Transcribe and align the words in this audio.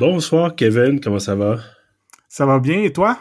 Bonsoir 0.00 0.56
Kevin, 0.56 0.98
comment 0.98 1.18
ça 1.18 1.34
va? 1.34 1.58
Ça 2.26 2.46
va 2.46 2.58
bien 2.58 2.80
et 2.84 2.90
toi? 2.90 3.18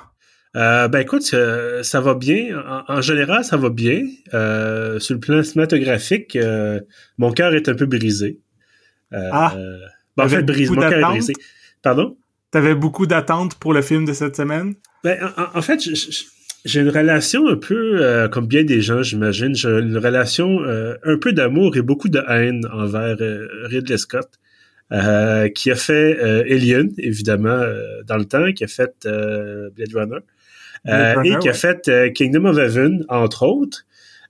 Euh, 0.56 0.88
ben 0.88 1.00
écoute, 1.00 1.30
euh, 1.34 1.84
ça 1.84 2.00
va 2.00 2.14
bien. 2.14 2.56
En, 2.88 3.02
général, 3.02 3.44
ça 3.44 3.58
va 3.58 3.70
bien. 3.70 4.08
Euh, 4.34 4.98
sur 4.98 5.16
le 5.16 5.20
plan 5.20 5.44
cinématographique, 5.44 6.38
mon 7.18 7.34
cœur 7.34 7.54
est 7.54 7.68
un 7.68 7.74
peu 7.74 7.86
brisé. 7.86 8.40
ah! 9.12 9.58
Ben, 10.16 10.24
en 10.24 10.30
fait, 10.30 10.42
brisé. 10.44 10.74
Mon 10.74 10.80
cœur 10.80 10.94
est 10.94 11.02
brisé. 11.02 11.34
Pardon? 11.82 12.16
T'avais 12.50 12.76
beaucoup 12.76 13.06
d'attentes 13.06 13.56
pour 13.56 13.74
le 13.74 13.82
film 13.82 14.06
de 14.06 14.14
cette 14.14 14.38
semaine? 14.38 14.76
Ben, 15.04 15.20
en, 15.54 15.62
fait, 15.62 15.82
j'ai 16.64 16.80
une 16.80 16.92
relation 16.92 17.46
un 17.50 17.58
peu, 17.58 18.30
comme 18.32 18.48
bien 18.48 18.64
des 18.64 18.80
gens, 18.80 19.04
j'imagine, 19.04 19.54
j'ai 19.54 19.68
une 19.68 19.98
relation 19.98 20.60
un 20.64 21.18
peu 21.18 21.34
d'amour 21.34 21.76
et 21.76 21.82
beaucoup 21.82 22.08
de 22.08 22.24
haine 22.30 22.66
envers 22.72 23.18
Ridley 23.66 23.98
Scott. 23.98 24.40
Qui 24.92 25.72
a 25.72 25.76
fait 25.76 26.20
Alien, 26.50 26.90
évidemment, 26.98 27.64
dans 28.06 28.18
le 28.18 28.26
temps, 28.26 28.52
qui 28.54 28.64
a 28.64 28.68
fait 28.68 28.94
Blade 29.04 29.94
Runner. 29.94 30.20
Euh, 30.88 31.22
et 31.24 31.38
qui 31.40 31.50
a 31.50 31.54
fait 31.54 31.88
euh, 31.88 32.10
Kingdom 32.12 32.46
of 32.46 32.58
Heaven, 32.58 33.06
entre 33.10 33.46
autres. 33.46 33.86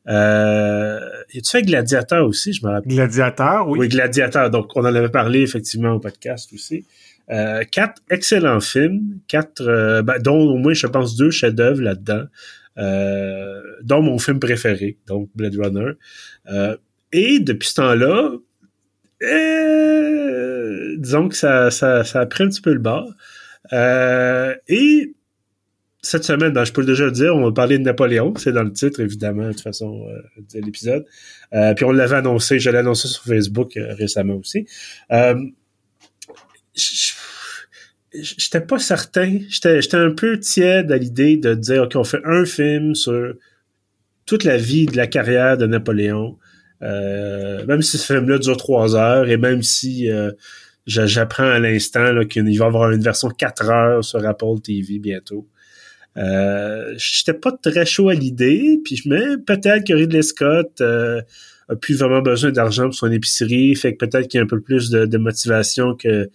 Euh, 0.07 0.99
et 1.33 1.41
tu 1.41 1.51
fais 1.51 1.61
Gladiateur 1.61 2.25
aussi, 2.25 2.53
je 2.53 2.65
me 2.65 2.71
rappelle. 2.71 2.91
Gladiateur, 2.91 3.67
oui. 3.67 3.79
Oui, 3.79 3.87
Gladiateur. 3.89 4.49
Donc, 4.49 4.75
on 4.75 4.81
en 4.81 4.95
avait 4.95 5.09
parlé 5.09 5.41
effectivement 5.41 5.91
au 5.93 5.99
podcast 5.99 6.51
aussi. 6.53 6.85
Euh, 7.29 7.63
quatre 7.63 8.01
excellents 8.09 8.59
films, 8.59 9.19
quatre, 9.27 10.01
ben, 10.01 10.19
dont 10.19 10.39
au 10.39 10.57
moins, 10.57 10.73
je 10.73 10.87
pense, 10.87 11.15
deux 11.15 11.29
chefs-d'œuvre 11.29 11.81
là-dedans, 11.81 12.23
euh, 12.79 13.61
dont 13.83 14.01
mon 14.01 14.17
film 14.17 14.39
préféré, 14.39 14.97
donc 15.07 15.29
Blade 15.35 15.55
Runner. 15.55 15.91
et 17.11 17.39
depuis 17.39 17.69
ce 17.69 17.75
temps-là, 17.75 18.31
disons 20.97 21.29
que 21.29 21.35
ça, 21.35 21.71
ça, 21.71 22.03
ça 22.03 22.21
a 22.21 22.25
pris 22.25 22.43
un 22.43 22.49
petit 22.49 22.61
peu 22.61 22.73
le 22.73 22.79
bas. 22.79 23.05
et 24.67 25.13
cette 26.01 26.23
semaine, 26.23 26.51
ben, 26.53 26.63
je 26.63 26.71
peux 26.71 26.85
déjà 26.85 27.05
le 27.05 27.11
dire, 27.11 27.35
on 27.35 27.43
va 27.43 27.51
parler 27.51 27.77
de 27.77 27.83
Napoléon, 27.83 28.33
c'est 28.37 28.53
dans 28.53 28.63
le 28.63 28.71
titre, 28.71 29.01
évidemment, 29.01 29.47
de 29.47 29.51
toute 29.51 29.61
façon, 29.61 30.05
euh, 30.07 30.41
de 30.53 30.65
l'épisode. 30.65 31.05
Euh, 31.53 31.73
puis 31.73 31.83
on 31.85 31.91
l'avait 31.91 32.15
annoncé, 32.15 32.59
je 32.59 32.69
l'ai 32.69 32.77
annoncé 32.77 33.07
sur 33.07 33.23
Facebook 33.23 33.75
euh, 33.75 33.93
récemment 33.95 34.35
aussi. 34.35 34.65
j'étais 38.13 38.61
pas 38.61 38.79
certain, 38.79 39.39
j'étais 39.49 39.95
un 39.95 40.11
peu 40.11 40.39
tiède 40.39 40.91
à 40.91 40.97
l'idée 40.97 41.37
de 41.37 41.53
dire, 41.53 41.83
OK, 41.83 41.95
on 41.95 42.03
fait 42.03 42.21
un 42.23 42.45
film 42.45 42.95
sur 42.95 43.33
toute 44.25 44.45
la 44.45 44.57
vie 44.57 44.85
de 44.85 44.95
la 44.95 45.07
carrière 45.07 45.57
de 45.57 45.65
Napoléon, 45.65 46.37
même 46.81 47.81
si 47.81 47.97
ce 47.97 48.13
film-là 48.13 48.37
dure 48.37 48.57
trois 48.57 48.95
heures, 48.95 49.29
et 49.29 49.37
même 49.37 49.63
si 49.63 50.09
j'apprends 50.85 51.49
à 51.49 51.59
l'instant 51.59 52.25
qu'il 52.25 52.43
va 52.43 52.65
y 52.65 52.67
avoir 52.67 52.91
une 52.91 53.01
version 53.01 53.29
quatre 53.29 53.69
heures 53.69 54.03
sur 54.03 54.25
Apple 54.25 54.59
TV 54.63 54.99
bientôt. 54.99 55.47
Euh, 56.17 56.93
j'étais 56.97 57.33
pas 57.33 57.51
très 57.51 57.85
chaud 57.85 58.09
à 58.09 58.13
l'idée, 58.13 58.81
puis 58.83 59.01
me 59.05 59.37
peut-être 59.37 59.85
que 59.87 59.93
Ridley 59.93 60.21
Scott 60.21 60.81
euh, 60.81 61.21
a 61.69 61.75
plus 61.75 61.99
vraiment 61.99 62.21
besoin 62.21 62.51
d'argent 62.51 62.85
pour 62.85 62.95
son 62.95 63.11
épicerie, 63.11 63.75
fait 63.75 63.95
que 63.95 64.05
peut-être 64.05 64.27
qu'il 64.27 64.39
y 64.39 64.41
a 64.41 64.43
un 64.43 64.47
peu 64.47 64.59
plus 64.59 64.89
de, 64.89 65.17
motivation 65.17 65.95
que 65.95 66.29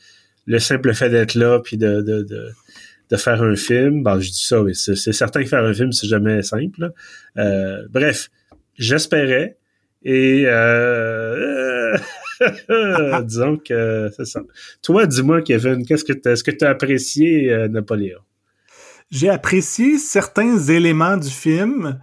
le 0.47 0.59
simple 0.59 0.95
fait 0.95 1.11
d'être 1.11 1.35
là 1.35 1.61
puis 1.61 1.77
de, 1.77 2.01
de, 2.01 2.23
de, 2.23 3.17
faire 3.17 3.43
un 3.43 3.55
film. 3.55 4.03
Bon, 4.03 4.19
je 4.19 4.31
dis 4.31 4.45
ça, 4.45 4.61
oui, 4.61 4.75
c'est 4.75 4.97
certain 5.13 5.43
que 5.43 5.49
faire 5.49 5.65
un 5.65 5.75
film, 5.75 5.93
c'est 5.93 6.09
jamais 6.09 6.43
simple. 6.43 6.93
Euh, 7.39 7.83
bref, 7.91 8.29
j'espérais 8.77 9.57
et 10.05 10.45
euh, 10.47 11.97
disons 13.23 13.57
que 13.57 14.11
c'est 14.17 14.27
ça. 14.27 14.43
Toi, 14.83 15.07
dis-moi, 15.07 15.43
Kevin, 15.43 15.85
qu'est-ce 15.87 16.05
que 16.05 16.13
tu 16.13 16.21
que 16.21 16.65
as 16.65 16.71
apprécié 16.71 17.69
Napoléon? 17.69 18.21
J'ai 19.11 19.31
apprécié 19.31 19.99
certains 19.99 20.59
éléments 20.59 21.17
du 21.17 21.31
film. 21.31 22.01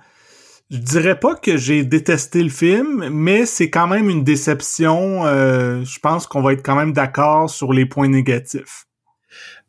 Je 0.72 0.78
dirais 0.78 1.20
pas 1.20 1.36
que 1.36 1.58
j'ai 1.58 1.84
détesté 1.84 2.42
le 2.42 2.50
film, 2.50 3.10
mais 3.12 3.46
c'est 3.46 3.70
quand 3.70 3.88
même 3.88 4.10
une 4.10 4.24
déception. 4.24 5.26
Euh, 5.26 5.84
je 5.84 6.00
pense 6.00 6.28
qu'on 6.28 6.42
va 6.42 6.54
être 6.54 6.64
quand 6.64 6.78
même 6.78 6.94
d'accord 6.94 7.50
sur 7.50 7.74
les 7.74 7.86
points 7.86 8.08
négatifs. 8.08 8.86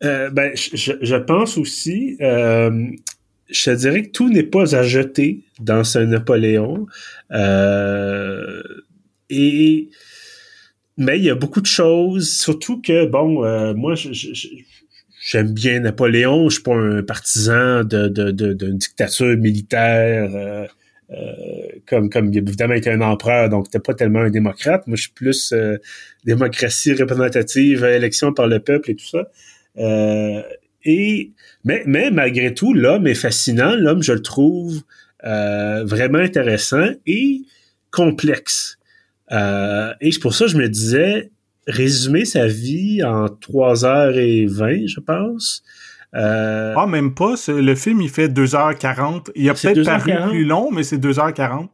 Euh, 0.04 0.30
ben, 0.30 0.52
je, 0.54 1.16
pense 1.16 1.58
aussi, 1.58 2.16
euh, 2.20 2.86
je 3.48 3.64
te 3.64 3.76
dirais 3.76 4.02
que 4.04 4.10
tout 4.10 4.28
n'est 4.30 4.42
pas 4.42 4.74
à 4.74 4.82
jeter 4.82 5.44
dans 5.60 5.84
ce 5.84 5.98
Napoléon. 5.98 6.86
et 9.30 9.88
mais 10.98 11.18
il 11.18 11.24
y 11.24 11.30
a 11.30 11.34
beaucoup 11.34 11.62
de 11.62 11.66
choses, 11.66 12.30
surtout 12.30 12.80
que 12.82 13.06
bon, 13.06 13.42
moi, 13.74 13.94
je, 13.94 14.10
j'aime 15.22 15.52
bien 15.52 15.80
Napoléon, 15.80 16.48
je 16.48 16.54
suis 16.54 16.62
pas 16.62 16.74
un 16.74 17.02
partisan 17.02 17.84
d'une 17.84 18.76
dictature 18.76 19.36
militaire 19.36 20.30
euh, 20.34 20.66
euh, 21.10 21.78
comme 21.86 22.10
comme 22.10 22.32
évidemment 22.32 22.74
était 22.74 22.90
un 22.90 23.00
empereur, 23.02 23.48
donc 23.48 23.70
t'es 23.70 23.78
pas 23.78 23.94
tellement 23.94 24.20
un 24.20 24.30
démocrate. 24.30 24.86
Moi, 24.86 24.96
je 24.96 25.02
suis 25.02 25.12
plus 25.12 25.52
euh, 25.52 25.76
démocratie 26.24 26.94
représentative, 26.94 27.84
élection 27.84 28.32
par 28.32 28.46
le 28.46 28.60
peuple 28.60 28.90
et 28.90 28.96
tout 28.96 29.06
ça. 29.06 29.28
Et 30.84 31.32
mais, 31.64 31.82
mais 31.86 32.10
malgré 32.10 32.54
tout, 32.54 32.74
l'homme 32.74 33.06
est 33.06 33.14
fascinant. 33.14 33.74
L'homme, 33.76 34.02
je 34.02 34.12
le 34.12 34.22
trouve 34.22 34.82
vraiment 35.24 36.18
intéressant 36.18 36.88
et 37.06 37.42
complexe. 37.90 38.78
et 39.30 40.10
c'est 40.10 40.20
pour 40.20 40.34
ça 40.34 40.46
que 40.46 40.50
je 40.50 40.56
me 40.56 40.68
disais, 40.68 41.30
résumer 41.66 42.24
sa 42.24 42.46
vie 42.46 43.02
en 43.04 43.26
3h20, 43.26 44.88
je 44.88 45.00
pense. 45.00 45.62
Euh, 46.14 46.74
ah, 46.76 46.86
même 46.86 47.14
pas. 47.14 47.34
Le 47.48 47.74
film, 47.74 48.02
il 48.02 48.10
fait 48.10 48.28
2h40. 48.28 49.30
Il 49.34 49.48
a 49.48 49.54
peut-être 49.54 49.82
paru 49.82 50.12
plus 50.30 50.44
long, 50.44 50.70
mais 50.70 50.82
c'est 50.82 50.98
2h40. 50.98 51.68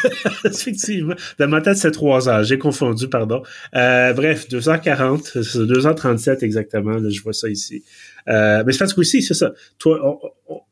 Effectivement. 0.44 1.14
Dans 1.38 1.48
ma 1.48 1.60
tête, 1.60 1.76
c'est 1.76 1.92
3 1.92 2.26
h 2.26 2.44
J'ai 2.44 2.58
confondu, 2.58 3.08
pardon. 3.08 3.42
Euh, 3.76 4.12
bref, 4.12 4.48
2h40. 4.48 5.42
C'est 5.42 5.58
2h37 5.58 6.44
exactement. 6.44 6.96
Là, 6.96 7.08
je 7.08 7.22
vois 7.22 7.32
ça 7.32 7.48
ici. 7.48 7.84
Euh, 8.28 8.62
mais 8.64 8.72
c'est 8.72 8.78
parce 8.78 8.94
que 8.94 9.00
aussi, 9.00 9.22
c'est 9.22 9.34
ça. 9.34 9.52
Toi, 9.78 10.18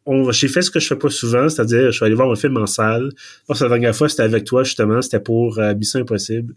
on, 0.07 0.31
j'ai 0.33 0.49
fait 0.49 0.63
ce 0.63 0.71
que 0.71 0.81
je 0.81 0.87
fais 0.87 0.97
pas 0.97 1.11
souvent, 1.11 1.49
c'est-à-dire, 1.49 1.87
je 1.87 1.97
suis 1.97 2.05
allé 2.05 2.15
voir 2.15 2.31
un 2.31 2.37
film 2.37 2.57
en 2.57 2.67
salle. 2.67 3.11
Moi, 3.49 3.59
la 3.61 3.69
dernière 3.69 3.95
fois, 3.95 4.09
c'était 4.09 4.23
avec 4.23 4.45
toi, 4.45 4.65
justement. 4.65 5.03
C'était 5.03 5.21
pour 5.21 5.61
Mission 5.77 6.01
Impossible. 6.01 6.55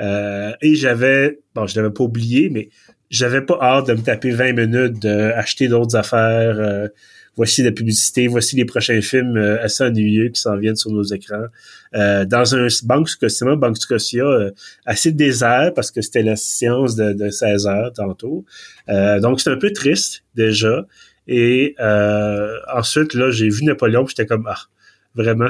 Euh, 0.00 0.52
et 0.60 0.74
j'avais, 0.74 1.40
bon, 1.54 1.66
je 1.66 1.76
l'avais 1.76 1.92
pas 1.92 2.04
oublié, 2.04 2.50
mais 2.50 2.68
j'avais 3.10 3.42
pas 3.42 3.58
hâte 3.60 3.88
de 3.88 3.94
me 3.94 4.02
taper 4.02 4.30
20 4.30 4.52
minutes 4.52 5.02
d'acheter 5.02 5.68
d'autres 5.68 5.96
affaires. 5.96 6.88
Euh, 7.36 7.42
voici 7.46 7.62
la 7.62 7.72
publicité, 7.72 8.28
voici 8.28 8.56
les 8.56 8.64
prochains 8.64 9.00
films 9.00 9.36
euh, 9.36 9.62
assez 9.62 9.84
ennuyeux 9.84 10.30
qui 10.30 10.40
s'en 10.40 10.56
viennent 10.56 10.76
sur 10.76 10.90
nos 10.90 11.02
écrans. 11.02 11.46
dans 11.92 12.54
un 12.54 12.68
banque 12.84 13.08
Scotia, 13.08 13.56
Banque 13.56 13.76
Scotia, 13.76 14.24
assez 14.84 15.12
désert 15.12 15.72
parce 15.74 15.90
que 15.90 16.00
c'était 16.00 16.22
la 16.22 16.36
séance 16.36 16.96
de, 16.96 17.12
de 17.12 17.30
16 17.30 17.66
heures 17.66 17.92
tantôt. 17.92 18.44
donc 19.20 19.40
c'est 19.40 19.50
un 19.50 19.58
peu 19.58 19.72
triste 19.72 20.24
déjà. 20.34 20.86
Et 21.28 21.74
ensuite, 22.72 23.14
là, 23.14 23.30
j'ai 23.30 23.48
vu 23.48 23.64
Napoléon, 23.64 24.04
puis 24.04 24.14
j'étais 24.16 24.26
comme 24.26 24.46
ah, 24.48 24.60
vraiment. 25.14 25.48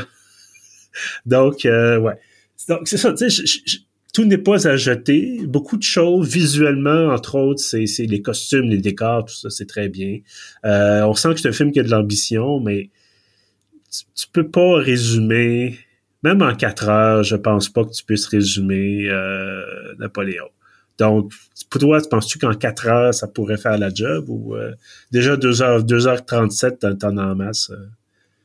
donc 1.26 1.60
ouais. 1.64 2.18
Donc 2.68 2.88
c'est 2.88 2.96
ça, 2.96 3.12
tu 3.12 3.30
sais, 3.30 3.44
tout 4.16 4.24
n'est 4.24 4.38
pas 4.38 4.66
à 4.66 4.76
jeter. 4.76 5.42
Beaucoup 5.46 5.76
de 5.76 5.82
choses, 5.82 6.26
visuellement, 6.26 7.08
entre 7.08 7.34
autres, 7.34 7.60
c'est, 7.60 7.84
les 7.98 8.22
costumes, 8.22 8.64
les 8.64 8.78
décors, 8.78 9.26
tout 9.26 9.34
ça, 9.34 9.50
c'est 9.50 9.66
très 9.66 9.90
bien. 9.90 10.20
Euh, 10.64 11.02
on 11.02 11.12
sent 11.12 11.34
que 11.34 11.40
c'est 11.40 11.50
un 11.50 11.52
film 11.52 11.70
qui 11.70 11.80
a 11.80 11.82
de 11.82 11.90
l'ambition, 11.90 12.58
mais 12.58 12.88
tu, 14.14 14.26
peux 14.32 14.48
pas 14.48 14.76
résumer, 14.76 15.78
même 16.22 16.40
en 16.40 16.54
quatre 16.54 16.88
heures, 16.88 17.24
je 17.24 17.36
pense 17.36 17.68
pas 17.68 17.84
que 17.84 17.90
tu 17.90 18.04
puisses 18.04 18.24
résumer 18.24 19.06
euh, 19.10 19.60
Napoléon. 19.98 20.48
Donc, 20.96 21.34
pour 21.68 21.82
toi, 21.82 22.00
penses-tu 22.10 22.38
qu'en 22.38 22.54
quatre 22.54 22.86
heures, 22.86 23.12
ça 23.12 23.28
pourrait 23.28 23.58
faire 23.58 23.76
la 23.76 23.92
job 23.92 24.30
ou 24.30 24.56
euh, 24.56 24.72
déjà 25.12 25.36
2h, 25.36 25.84
2h37, 25.84 26.96
t'en 26.96 27.18
en 27.18 27.34
masse? 27.34 27.70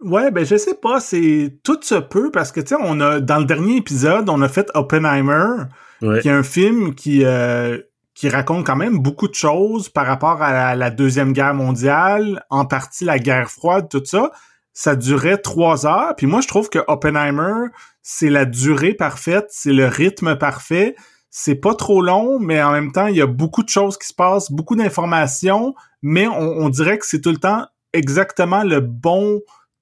Ouais, 0.02 0.32
ben 0.32 0.44
je 0.44 0.56
sais 0.58 0.74
pas, 0.74 1.00
c'est 1.00 1.60
tout 1.64 1.80
se 1.84 1.96
peut 1.96 2.32
parce 2.32 2.52
que 2.52 2.60
tu 2.60 2.70
sais, 2.70 2.76
on 2.80 3.00
a 3.00 3.20
dans 3.20 3.38
le 3.38 3.46
dernier 3.46 3.78
épisode, 3.78 4.30
on 4.30 4.42
a 4.42 4.50
fait 4.50 4.70
Oppenheimer, 4.74 5.66
qui 6.00 6.28
est 6.28 6.32
un 6.32 6.42
film 6.42 6.96
qui 6.96 7.24
euh, 7.24 7.78
qui 8.16 8.28
raconte 8.28 8.66
quand 8.66 8.76
même 8.76 8.98
beaucoup 8.98 9.28
de 9.28 9.36
choses 9.36 9.90
par 9.90 10.08
rapport 10.08 10.42
à 10.42 10.76
la, 10.76 10.90
deuxième 10.90 11.34
guerre 11.34 11.54
mondiale, 11.54 12.44
en 12.50 12.66
partie 12.66 13.06
la 13.06 13.20
guerre 13.20 13.52
froide, 13.52 13.90
tout 13.90 14.04
ça. 14.04 14.32
Ça 14.74 14.96
durait 14.96 15.38
trois 15.38 15.86
heures, 15.86 16.16
puis 16.16 16.26
moi 16.26 16.42
je 16.42 16.48
trouve 16.48 16.70
que 16.70 16.80
Oppenheimer, 16.88 17.68
c'est 18.02 18.30
la 18.30 18.46
durée 18.46 18.94
parfaite, 18.94 19.48
c'est 19.50 19.74
le 19.74 19.86
rythme 19.86 20.36
parfait. 20.36 20.96
C'est 21.30 21.56
pas 21.56 21.76
trop 21.76 22.02
long, 22.02 22.40
mais 22.40 22.62
en 22.62 22.72
même 22.72 22.92
temps, 22.92 23.08
il 23.08 23.16
y 23.16 23.22
a 23.22 23.28
beaucoup 23.28 23.64
de 23.64 23.70
choses 23.70 23.98
qui 23.98 24.08
se 24.08 24.14
passent, 24.14 24.52
beaucoup 24.52 24.76
d'informations, 24.76 25.76
mais 26.02 26.28
on, 26.28 26.58
on 26.58 26.70
dirait 26.70 26.98
que 26.98 27.06
c'est 27.06 27.22
tout 27.22 27.30
le 27.30 27.38
temps 27.38 27.68
exactement 27.94 28.64
le 28.64 28.82
bon 28.82 29.42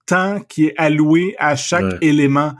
temps 0.10 0.40
qui 0.42 0.68
est 0.68 0.74
alloué 0.78 1.36
à 1.40 1.56
chaque 1.56 1.96
élément. 2.02 2.54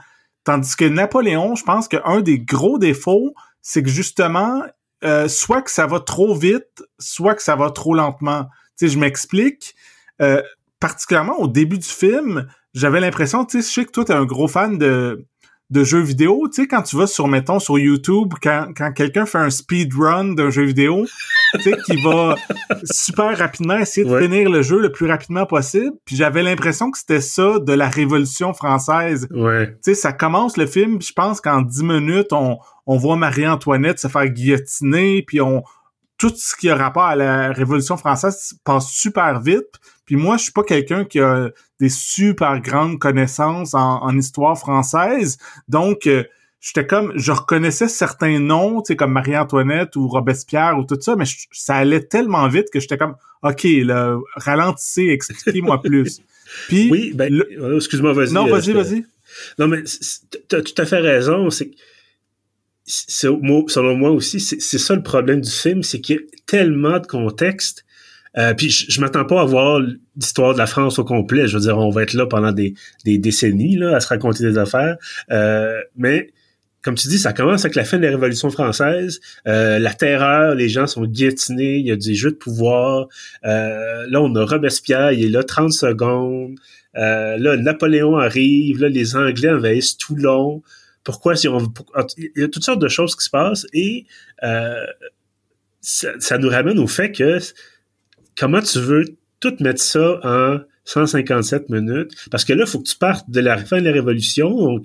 Tandis 0.44 0.74
que 0.74 0.84
Napoléon, 0.84 1.54
je 1.54 1.64
pense 1.64 1.88
qu'un 1.88 2.20
des 2.20 2.38
gros 2.38 2.78
défauts, 2.78 3.34
c'est 3.60 3.82
que 3.82 3.90
justement, 3.90 4.62
euh, 5.04 5.28
soit 5.28 5.62
que 5.62 5.70
ça 5.70 5.86
va 5.86 6.00
trop 6.00 6.34
vite, 6.34 6.82
soit 6.98 7.34
que 7.34 7.42
ça 7.42 7.56
va 7.56 7.70
trop 7.70 7.94
lentement. 7.94 8.44
Tu 8.78 8.86
sais, 8.86 8.88
je 8.88 8.98
m'explique. 8.98 9.74
Euh, 10.22 10.42
particulièrement 10.80 11.38
au 11.38 11.46
début 11.46 11.78
du 11.78 11.88
film, 11.88 12.48
j'avais 12.74 13.00
l'impression, 13.00 13.44
tu 13.44 13.60
sais, 13.60 13.68
je 13.68 13.72
sais 13.72 13.84
que 13.84 13.90
toi, 13.90 14.04
t'es 14.04 14.14
un 14.14 14.24
gros 14.24 14.48
fan 14.48 14.78
de, 14.78 15.26
de 15.70 15.84
jeux 15.84 16.00
vidéo, 16.00 16.48
tu 16.48 16.62
sais, 16.62 16.68
quand 16.68 16.82
tu 16.82 16.96
vas 16.96 17.06
sur, 17.06 17.28
mettons, 17.28 17.60
sur 17.60 17.78
YouTube, 17.78 18.34
quand, 18.42 18.68
quand 18.76 18.92
quelqu'un 18.92 19.24
fait 19.24 19.38
un 19.38 19.50
speedrun 19.50 20.34
d'un 20.34 20.50
jeu 20.50 20.64
vidéo, 20.64 21.06
tu 21.54 21.62
sais, 21.62 21.76
qui 21.86 22.02
va 22.02 22.34
super 22.84 23.38
rapidement 23.38 23.78
essayer 23.78 24.04
de 24.04 24.18
finir 24.18 24.50
le 24.50 24.62
jeu 24.62 24.80
le 24.80 24.90
plus 24.90 25.06
rapidement 25.06 25.46
possible, 25.46 25.92
puis 26.04 26.16
j'avais 26.16 26.42
l'impression 26.42 26.90
que 26.90 26.98
c'était 26.98 27.20
ça 27.20 27.60
de 27.60 27.72
la 27.72 27.88
Révolution 27.88 28.52
française. 28.52 29.28
Ouais. 29.30 29.68
Tu 29.68 29.76
sais, 29.82 29.94
ça 29.94 30.12
commence 30.12 30.56
le 30.56 30.66
film, 30.66 31.00
je 31.00 31.12
pense 31.12 31.40
qu'en 31.40 31.62
dix 31.62 31.84
minutes, 31.84 32.32
on, 32.32 32.58
on 32.86 32.96
voit 32.96 33.16
Marie-Antoinette 33.16 34.00
se 34.00 34.08
faire 34.08 34.26
guillotiner, 34.26 35.22
puis 35.22 35.40
on 35.40 35.62
tout 36.20 36.32
ce 36.36 36.54
qui 36.54 36.68
a 36.68 36.76
rapport 36.76 37.04
à 37.04 37.16
la 37.16 37.50
Révolution 37.52 37.96
française 37.96 38.52
passe 38.62 38.90
super 38.90 39.40
vite. 39.40 39.80
Puis 40.10 40.16
moi, 40.16 40.36
je 40.38 40.42
suis 40.42 40.52
pas 40.52 40.64
quelqu'un 40.64 41.04
qui 41.04 41.20
a 41.20 41.52
des 41.78 41.88
super 41.88 42.60
grandes 42.60 42.98
connaissances 42.98 43.74
en, 43.74 44.18
histoire 44.18 44.58
française. 44.58 45.38
Donc, 45.68 46.08
euh, 46.08 46.24
j'étais 46.60 46.84
comme, 46.84 47.12
je 47.14 47.30
reconnaissais 47.30 47.86
certains 47.86 48.40
noms, 48.40 48.82
tu 48.82 48.88
sais, 48.88 48.96
comme 48.96 49.12
Marie-Antoinette 49.12 49.94
ou 49.94 50.08
Robespierre 50.08 50.76
ou 50.80 50.84
tout 50.84 51.00
ça, 51.00 51.14
mais 51.14 51.26
ça 51.52 51.76
allait 51.76 52.02
tellement 52.02 52.48
vite 52.48 52.70
que 52.72 52.80
j'étais 52.80 52.98
comme, 52.98 53.14
OK, 53.44 53.62
là, 53.62 54.18
ralentissez, 54.34 55.10
expliquez-moi 55.10 55.80
plus. 55.84 56.20
Puis, 56.66 56.90
oui, 56.90 57.12
ben, 57.14 57.32
euh, 57.32 57.76
excuse-moi, 57.76 58.12
vas-y. 58.12 58.32
Non, 58.32 58.48
vas-y, 58.48 58.70
euh, 58.72 58.82
vas-y. 58.82 59.06
Non, 59.60 59.68
mais 59.68 59.84
tu 59.84 60.56
as 60.56 60.62
tout 60.62 60.74
à 60.76 60.86
fait 60.86 60.98
raison. 60.98 61.50
C'est 61.50 61.70
selon 62.84 63.96
moi 63.96 64.10
aussi, 64.10 64.40
c'est 64.40 64.78
ça 64.78 64.96
le 64.96 65.04
problème 65.04 65.40
du 65.40 65.52
film, 65.52 65.84
c'est 65.84 66.00
qu'il 66.00 66.16
y 66.16 66.18
a 66.18 66.22
tellement 66.46 66.98
de 66.98 67.06
contexte. 67.06 67.84
Euh, 68.38 68.54
puis 68.54 68.70
je, 68.70 69.00
m'attends 69.00 69.24
pas 69.24 69.40
à 69.40 69.44
voir 69.44 69.80
l'histoire 70.16 70.52
de 70.52 70.58
la 70.58 70.66
France 70.66 70.98
au 70.98 71.04
complet. 71.04 71.48
Je 71.48 71.56
veux 71.56 71.62
dire, 71.62 71.78
on 71.78 71.90
va 71.90 72.02
être 72.02 72.14
là 72.14 72.26
pendant 72.26 72.52
des, 72.52 72.74
décennies 73.04 73.76
là, 73.76 73.96
à 73.96 74.00
se 74.00 74.08
raconter 74.08 74.44
des 74.44 74.58
affaires. 74.58 74.96
Euh, 75.30 75.80
mais 75.96 76.30
comme 76.82 76.94
tu 76.94 77.08
dis, 77.08 77.18
ça 77.18 77.32
commence 77.32 77.64
avec 77.64 77.74
la 77.74 77.84
fin 77.84 77.98
de 77.98 78.04
la 78.04 78.10
Révolution 78.10 78.48
française. 78.50 79.20
Euh, 79.46 79.78
la 79.78 79.92
terreur, 79.92 80.54
les 80.54 80.68
gens 80.68 80.86
sont 80.86 81.04
guillotinés, 81.04 81.76
il 81.76 81.86
y 81.86 81.90
a 81.90 81.96
des 81.96 82.14
jeux 82.14 82.30
de 82.30 82.36
pouvoir. 82.36 83.08
là, 83.42 84.20
on 84.20 84.34
a 84.34 84.44
Robespierre, 84.44 85.12
il 85.12 85.24
est 85.24 85.28
là 85.28 85.42
30 85.42 85.72
secondes. 85.72 86.54
là, 86.94 87.56
Napoléon 87.56 88.16
arrive. 88.16 88.80
Là, 88.80 88.88
les 88.88 89.16
Anglais 89.16 89.50
envahissent 89.50 89.98
Toulon 89.98 90.62
pourquoi 91.04 91.36
si 91.36 91.48
on 91.48 91.72
il 92.18 92.30
y 92.36 92.42
a 92.42 92.48
toutes 92.48 92.64
sortes 92.64 92.80
de 92.80 92.88
choses 92.88 93.16
qui 93.16 93.24
se 93.24 93.30
passent 93.30 93.66
et 93.72 94.06
euh, 94.42 94.84
ça, 95.80 96.38
nous 96.38 96.48
ramène 96.48 96.78
au 96.78 96.86
fait 96.86 97.10
que 97.10 97.38
comment 98.38 98.62
tu 98.62 98.78
veux 98.80 99.04
tout 99.40 99.54
mettre 99.60 99.80
ça 99.80 100.20
en 100.22 100.58
157 100.84 101.70
minutes? 101.70 102.12
Parce 102.30 102.44
que 102.44 102.52
là 102.52 102.64
il 102.66 102.70
faut 102.70 102.80
que 102.80 102.88
tu 102.88 102.96
partes 102.96 103.30
de 103.30 103.40
la 103.40 103.58
fin 103.58 103.80
de 103.80 103.86
la 103.86 103.92
révolution 103.92 104.80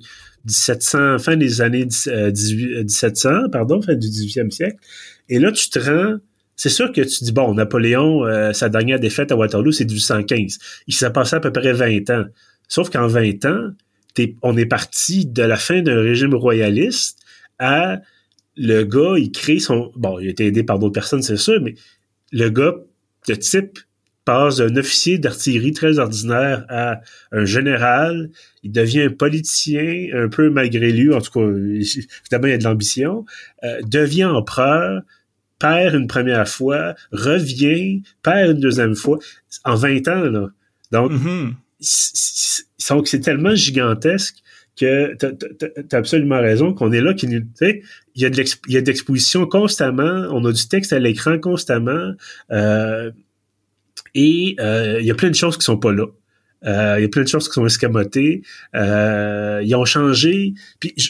1700 0.46 1.20
fin 1.20 1.36
des 1.36 1.62
années 1.62 1.86
1700 1.86 3.30
euh, 3.30 3.48
pardon 3.50 3.82
fin 3.82 3.96
du 3.96 4.08
18e 4.08 4.52
siècle 4.52 4.78
et 5.30 5.40
là 5.40 5.52
tu 5.52 5.70
te 5.70 5.80
rends 5.80 6.20
c'est 6.56 6.70
sûr 6.70 6.92
que 6.92 7.02
tu 7.02 7.24
dis, 7.24 7.32
bon, 7.32 7.54
Napoléon, 7.54 8.26
euh, 8.26 8.54
sa 8.54 8.70
dernière 8.70 9.00
défaite 9.00 9.32
à 9.32 9.36
Waterloo, 9.36 9.72
c'est 9.72 9.86
1815. 9.86 10.58
Il 10.88 10.94
s'est 10.94 11.12
passé 11.12 11.36
à 11.36 11.40
peu 11.40 11.52
près 11.52 11.74
20 11.74 12.10
ans. 12.12 12.26
Sauf 12.68 12.90
qu'en 12.90 13.08
20 13.08 13.46
ans, 13.46 13.72
on 14.42 14.56
est 14.56 14.66
parti 14.66 15.26
de 15.26 15.44
la 15.44 15.58
fin 15.58 15.82
d'un 15.82 16.02
régime 16.02 16.34
royaliste 16.34 17.20
à 17.60 18.00
le 18.56 18.84
gars, 18.84 19.16
il 19.18 19.32
crée 19.32 19.60
son. 19.60 19.92
Bon, 19.98 20.18
il 20.20 20.28
a 20.28 20.32
été 20.32 20.46
aidé 20.46 20.64
par 20.64 20.80
d'autres 20.80 20.94
personnes, 20.94 21.22
c'est 21.22 21.36
sûr, 21.36 21.60
mais 21.62 21.76
le 22.32 22.50
gars 22.50 22.76
de 23.28 23.36
type 23.36 23.80
passe 24.24 24.58
d'un 24.58 24.76
officier 24.76 25.20
d'artillerie 25.20 25.74
très 25.74 26.00
ordinaire 26.00 26.66
à 26.70 27.02
un 27.32 27.46
général, 27.46 28.32
il 28.64 28.72
devient 28.72 29.04
un 29.04 29.10
politicien, 29.12 30.08
un 30.14 30.30
peu 30.30 30.50
malgré 30.50 30.92
lui, 30.92 31.14
en 31.14 31.22
tout 31.22 31.32
cas, 31.32 31.42
évidemment, 31.42 32.48
il 32.48 32.54
a 32.54 32.58
de 32.58 32.64
l'ambition, 32.64 33.26
euh, 33.64 33.82
devient 33.84 34.26
empereur, 34.26 35.04
perd 35.60 35.94
une 35.94 36.08
première 36.08 36.48
fois, 36.48 36.96
revient, 37.12 38.02
perd 38.24 38.56
une 38.56 38.60
deuxième 38.60 38.96
fois, 38.96 39.20
en 39.64 39.76
20 39.76 40.08
ans, 40.08 40.24
là. 40.24 40.50
Donc, 40.92 41.12
mm-hmm 41.12 41.54
c'est 41.80 43.20
tellement 43.22 43.56
gigantesque 43.56 44.38
que 44.76 45.16
tu 45.16 45.26
as, 45.26 45.98
absolument 45.98 46.40
raison 46.40 46.74
qu'on 46.74 46.92
est 46.92 47.02
là, 47.02 47.14
qu'il 47.14 47.32
il 47.32 48.22
y 48.22 48.26
a 48.26 48.30
de 48.30 48.86
l'exposition 48.86 49.46
constamment, 49.46 50.28
on 50.32 50.44
a 50.46 50.52
du 50.52 50.68
texte 50.68 50.94
à 50.94 51.00
l'écran 51.00 51.40
constamment, 51.40 52.14
euh, 52.52 53.12
et 54.14 54.56
euh, 54.60 55.00
il 55.00 55.06
y 55.06 55.12
a 55.12 55.16
plein 55.16 55.30
de 55.30 55.36
choses 55.36 55.58
qui 55.58 55.64
sont 55.64 55.78
pas 55.78 55.92
là. 55.92 56.06
Euh, 56.66 56.96
il 56.98 57.04
y 57.04 57.06
a 57.06 57.10
plein 57.10 57.24
de 57.24 57.28
choses 57.28 57.48
qui 57.48 57.54
sont 57.54 57.66
escamotées. 57.66 58.42
ils 58.74 59.76
ont 59.76 59.86
changé. 59.86 60.54
Puis 60.80 60.94
je, 60.98 61.10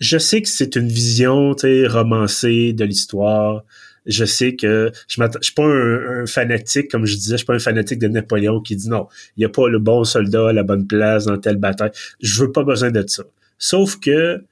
je 0.00 0.18
sais 0.18 0.42
que 0.42 0.48
c'est 0.48 0.76
une 0.76 0.88
vision 0.88 1.54
romancée 1.88 2.72
de 2.72 2.84
l'histoire 2.84 3.64
je 4.06 4.24
sais 4.24 4.56
que 4.56 4.90
je 5.08 5.22
ne 5.22 5.28
suis 5.40 5.54
pas 5.54 5.64
un, 5.64 6.26
fanatique, 6.26 6.90
comme 6.90 7.06
je 7.06 7.14
disais, 7.14 7.32
je 7.32 7.36
suis 7.38 7.46
pas 7.46 7.54
un 7.54 7.58
fanatique 7.58 7.98
de 7.98 8.08
Napoléon 8.08 8.60
qui 8.60 8.76
dit 8.76 8.88
non, 8.88 9.08
il 9.36 9.40
n'y 9.40 9.44
a 9.44 9.48
pas 9.48 9.68
le 9.68 9.78
bon 9.78 10.04
soldat 10.04 10.48
à 10.48 10.52
la 10.52 10.62
bonne 10.62 10.86
place 10.86 11.24
dans 11.24 11.38
telle 11.38 11.56
bataille. 11.56 11.92
Je 12.20 12.42
veux 12.42 12.52
pas 12.52 12.64
besoin 12.64 12.90
de 12.90 13.04
ça. 13.06 13.24
Sauf 13.58 13.98
que 13.98 14.42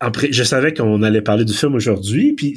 après, 0.00 0.28
je 0.30 0.44
savais 0.44 0.72
qu'on 0.72 1.02
allait 1.02 1.22
parler 1.22 1.44
du 1.44 1.52
film 1.52 1.74
aujourd'hui, 1.74 2.32
puis 2.34 2.56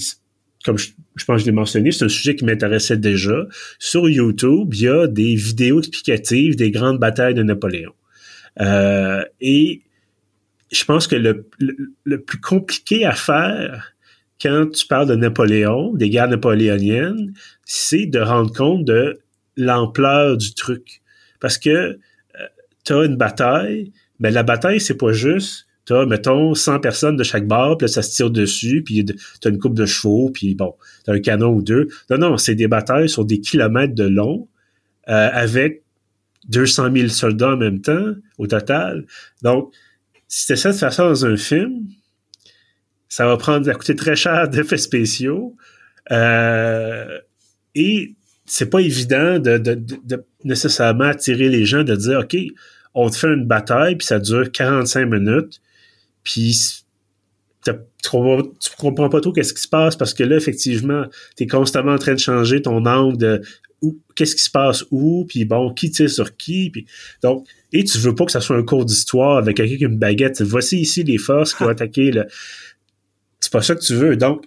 comme 0.63 0.77
je, 0.77 0.89
pense 1.25 1.37
que 1.37 1.41
je 1.41 1.45
l'ai 1.45 1.51
mentionné, 1.51 1.91
c'est 1.91 2.05
un 2.05 2.09
sujet 2.09 2.35
qui 2.35 2.45
m'intéressait 2.45 2.97
déjà. 2.97 3.47
Sur 3.79 4.07
YouTube, 4.07 4.73
il 4.73 4.81
y 4.81 4.87
a 4.87 5.07
des 5.07 5.35
vidéos 5.35 5.79
explicatives 5.79 6.55
des 6.55 6.69
grandes 6.69 6.99
batailles 6.99 7.33
de 7.33 7.41
Napoléon. 7.41 7.93
Euh, 8.59 9.23
et 9.39 9.81
je 10.71 10.85
pense 10.85 11.07
que 11.07 11.15
le, 11.15 11.47
le, 12.03 12.21
plus 12.21 12.39
compliqué 12.39 13.05
à 13.05 13.13
faire, 13.13 13.93
quand 14.41 14.71
tu 14.71 14.87
parles 14.87 15.07
de 15.07 15.15
Napoléon, 15.15 15.93
des 15.93 16.09
guerres 16.09 16.29
napoléoniennes, 16.29 17.33
c'est 17.65 18.05
de 18.05 18.19
rendre 18.19 18.53
compte 18.53 18.85
de 18.85 19.19
l'ampleur 19.57 20.37
du 20.37 20.53
truc. 20.53 21.01
Parce 21.39 21.57
que 21.57 21.69
euh, 21.69 21.97
tu 22.83 22.93
as 22.93 23.03
une 23.05 23.17
bataille, 23.17 23.91
mais 24.19 24.31
la 24.31 24.43
bataille, 24.43 24.79
c'est 24.79 24.97
pas 24.97 25.11
juste 25.11 25.67
tu 25.85 25.93
as, 25.93 26.05
mettons, 26.05 26.53
100 26.53 26.79
personnes 26.79 27.17
de 27.17 27.23
chaque 27.23 27.47
bord, 27.47 27.77
puis 27.77 27.85
là, 27.85 27.91
ça 27.91 28.01
se 28.01 28.15
tire 28.15 28.29
dessus, 28.29 28.83
puis 28.83 29.03
tu 29.03 29.47
as 29.47 29.49
une 29.49 29.59
coupe 29.59 29.73
de 29.73 29.85
chevaux, 29.85 30.29
puis 30.29 30.55
bon, 30.55 30.75
tu 31.03 31.11
as 31.11 31.13
un 31.13 31.19
canon 31.19 31.53
ou 31.53 31.61
deux. 31.61 31.87
Non, 32.09 32.17
non, 32.17 32.37
c'est 32.37 32.55
des 32.55 32.67
batailles 32.67 33.09
sur 33.09 33.25
des 33.25 33.39
kilomètres 33.39 33.95
de 33.95 34.03
long, 34.03 34.47
euh, 35.09 35.29
avec 35.33 35.83
200 36.49 36.91
000 36.95 37.07
soldats 37.09 37.53
en 37.53 37.57
même 37.57 37.81
temps, 37.81 38.13
au 38.37 38.47
total. 38.47 39.05
Donc, 39.41 39.73
si 40.27 40.45
tu 40.45 40.53
essaies 40.53 40.71
de 40.71 40.77
faire 40.77 40.93
ça 40.93 41.03
dans 41.03 41.25
un 41.25 41.35
film, 41.35 41.87
ça 43.11 43.27
va 43.27 43.35
prendre, 43.35 43.65
ça 43.65 43.73
coûter 43.73 43.93
très 43.93 44.15
cher 44.15 44.47
d'effets 44.47 44.77
spéciaux. 44.77 45.57
Euh, 46.11 47.19
et 47.75 48.15
c'est 48.45 48.69
pas 48.69 48.79
évident 48.79 49.37
de, 49.37 49.57
de, 49.57 49.75
de, 49.75 50.23
nécessairement 50.45 51.03
attirer 51.03 51.49
les 51.49 51.65
gens 51.65 51.83
de 51.83 51.93
dire 51.93 52.19
OK, 52.19 52.37
on 52.93 53.09
te 53.09 53.17
fait 53.17 53.27
une 53.27 53.45
bataille, 53.45 53.97
puis 53.97 54.07
ça 54.07 54.17
dure 54.17 54.49
45 54.49 55.05
minutes, 55.07 55.59
puis 56.23 56.85
tu 57.63 57.71
comprends 58.77 59.09
pas 59.09 59.19
trop 59.19 59.33
qu'est-ce 59.33 59.53
qui 59.53 59.61
se 59.61 59.67
passe 59.67 59.97
parce 59.97 60.13
que 60.13 60.23
là, 60.23 60.37
effectivement, 60.37 61.03
tu 61.35 61.43
es 61.43 61.47
constamment 61.47 61.91
en 61.91 61.97
train 61.97 62.13
de 62.13 62.19
changer 62.19 62.61
ton 62.61 62.85
angle 62.85 63.17
de 63.17 63.41
qu'est-ce 64.15 64.37
qui 64.37 64.43
se 64.43 64.49
passe 64.49 64.85
où, 64.89 65.25
puis 65.27 65.43
bon, 65.43 65.73
qui 65.73 65.91
tire 65.91 66.09
sur 66.09 66.37
qui, 66.37 66.69
puis 66.69 66.85
donc, 67.21 67.45
et 67.73 67.83
tu 67.83 67.97
veux 67.97 68.15
pas 68.15 68.25
que 68.25 68.31
ça 68.31 68.41
soit 68.41 68.55
un 68.55 68.63
cours 68.63 68.85
d'histoire 68.85 69.37
avec 69.37 69.57
quelqu'un 69.57 69.77
qui 69.77 69.85
a 69.85 69.87
une 69.87 69.97
baguette. 69.97 70.41
Voici 70.41 70.79
ici 70.79 71.03
les 71.03 71.17
forces 71.17 71.53
qui 71.53 71.63
vont 71.63 71.69
attaquer 71.69 72.11
le 72.11 72.27
c'est 73.41 73.51
pas 73.51 73.61
ça 73.61 73.75
que 73.75 73.81
tu 73.81 73.95
veux. 73.95 74.15
Donc, 74.15 74.45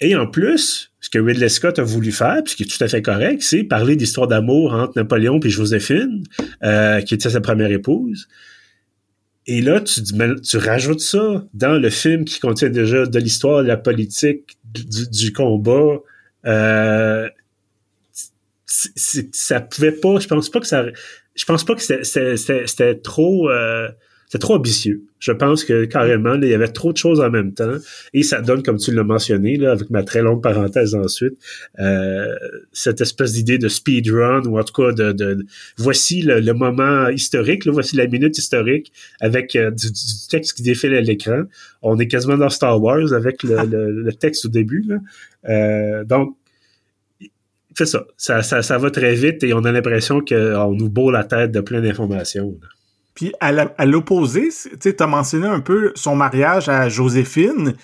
et 0.00 0.14
en 0.14 0.26
plus, 0.26 0.92
ce 1.00 1.08
que 1.08 1.18
Ridley 1.18 1.48
Scott 1.48 1.78
a 1.78 1.82
voulu 1.82 2.12
faire, 2.12 2.42
puis 2.44 2.54
qui 2.54 2.62
est 2.64 2.66
tout 2.66 2.82
à 2.84 2.88
fait 2.88 3.02
correct, 3.02 3.42
c'est 3.42 3.64
parler 3.64 3.96
d'histoire 3.96 4.28
d'amour 4.28 4.74
entre 4.74 4.92
Napoléon 4.96 5.40
et 5.42 5.48
Joséphine, 5.48 6.22
euh, 6.62 7.00
qui 7.00 7.14
était 7.14 7.30
sa 7.30 7.40
première 7.40 7.70
épouse. 7.70 8.28
Et 9.46 9.62
là, 9.62 9.80
tu, 9.80 10.02
tu 10.42 10.56
rajoutes 10.58 11.00
ça 11.00 11.44
dans 11.54 11.78
le 11.78 11.88
film 11.88 12.24
qui 12.24 12.40
contient 12.40 12.68
déjà 12.68 13.06
de 13.06 13.18
l'histoire, 13.18 13.62
de 13.62 13.68
la 13.68 13.76
politique, 13.76 14.58
du, 14.64 15.32
combat. 15.32 16.00
Euh, 16.44 17.28
ça 18.66 19.60
pouvait 19.60 19.92
pas, 19.92 20.18
je 20.18 20.26
pense 20.26 20.50
pas 20.50 20.60
que 20.60 20.66
ça, 20.66 20.84
je 21.34 21.44
pense 21.44 21.64
pas 21.64 21.74
que 21.74 21.82
c'était 21.82 22.94
trop, 22.96 23.48
euh, 23.48 23.88
c'est 24.36 24.40
trop 24.40 24.56
ambitieux. 24.56 25.02
Je 25.18 25.32
pense 25.32 25.64
que 25.64 25.86
carrément, 25.86 26.34
il 26.34 26.46
y 26.46 26.52
avait 26.52 26.68
trop 26.68 26.92
de 26.92 26.98
choses 26.98 27.20
en 27.20 27.30
même 27.30 27.54
temps. 27.54 27.76
Et 28.12 28.22
ça 28.22 28.42
donne, 28.42 28.62
comme 28.62 28.76
tu 28.76 28.92
l'as 28.92 29.02
mentionné, 29.02 29.56
là, 29.56 29.72
avec 29.72 29.88
ma 29.88 30.02
très 30.02 30.20
longue 30.20 30.42
parenthèse 30.42 30.94
ensuite, 30.94 31.38
euh, 31.78 32.36
cette 32.70 33.00
espèce 33.00 33.32
d'idée 33.32 33.56
de 33.56 33.68
speedrun, 33.68 34.42
ou 34.44 34.58
en 34.58 34.62
tout 34.62 34.74
cas 34.74 34.92
de, 34.92 35.46
voici 35.78 36.20
le, 36.20 36.52
moment 36.52 37.08
historique, 37.08 37.64
là, 37.64 37.72
voici 37.72 37.96
la 37.96 38.06
minute 38.06 38.36
historique 38.36 38.92
avec 39.18 39.56
euh, 39.56 39.70
du, 39.70 39.88
texte 40.28 40.52
qui 40.52 40.62
défile 40.62 40.92
à 40.92 41.00
l'écran. 41.00 41.44
On 41.80 41.98
est 41.98 42.08
quasiment 42.08 42.36
dans 42.36 42.50
Star 42.50 42.82
Wars 42.82 43.14
avec 43.14 43.42
le, 43.42 44.10
texte 44.20 44.44
au 44.44 44.48
début. 44.48 44.84
Là. 44.86 44.96
Euh, 45.48 46.04
donc, 46.04 46.36
c'est 47.74 47.86
ça. 47.86 48.06
Ça, 48.18 48.42
ça. 48.42 48.60
ça 48.60 48.76
va 48.76 48.90
très 48.90 49.14
vite 49.14 49.42
et 49.44 49.54
on 49.54 49.64
a 49.64 49.72
l'impression 49.72 50.20
qu'on 50.20 50.74
nous 50.74 50.90
bourre 50.90 51.12
la 51.12 51.24
tête 51.24 51.52
de 51.52 51.60
plein 51.60 51.80
d'informations. 51.80 52.54
Puis 53.16 53.32
à 53.40 53.86
l'opposé, 53.86 54.50
tu 54.80 54.94
as 54.96 55.06
mentionné 55.06 55.46
un 55.46 55.60
peu 55.60 55.90
son 55.96 56.14
mariage 56.14 56.68
à 56.68 56.90
Joséphine. 56.90 57.74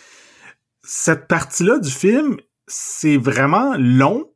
Cette 0.84 1.26
partie-là 1.26 1.78
du 1.78 1.90
film, 1.90 2.36
c'est 2.68 3.16
vraiment 3.16 3.74
long. 3.78 4.28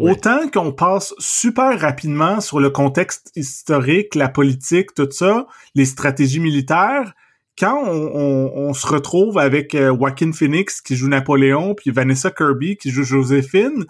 Autant 0.00 0.48
qu'on 0.48 0.72
passe 0.72 1.14
super 1.18 1.80
rapidement 1.80 2.40
sur 2.40 2.58
le 2.58 2.70
contexte 2.70 3.30
historique, 3.36 4.16
la 4.16 4.28
politique, 4.28 4.94
tout 4.94 5.08
ça, 5.12 5.46
les 5.76 5.84
stratégies 5.84 6.40
militaires, 6.40 7.14
quand 7.56 7.84
on, 7.86 8.74
se 8.74 8.86
retrouve 8.86 9.38
avec 9.38 9.76
euh, 9.76 9.94
Joaquin 9.96 10.32
Phoenix 10.32 10.80
qui 10.80 10.96
joue 10.96 11.06
Napoléon, 11.06 11.76
puis 11.76 11.92
Vanessa 11.92 12.32
Kirby 12.32 12.76
qui 12.76 12.90
joue 12.90 13.04
Joséphine, 13.04 13.84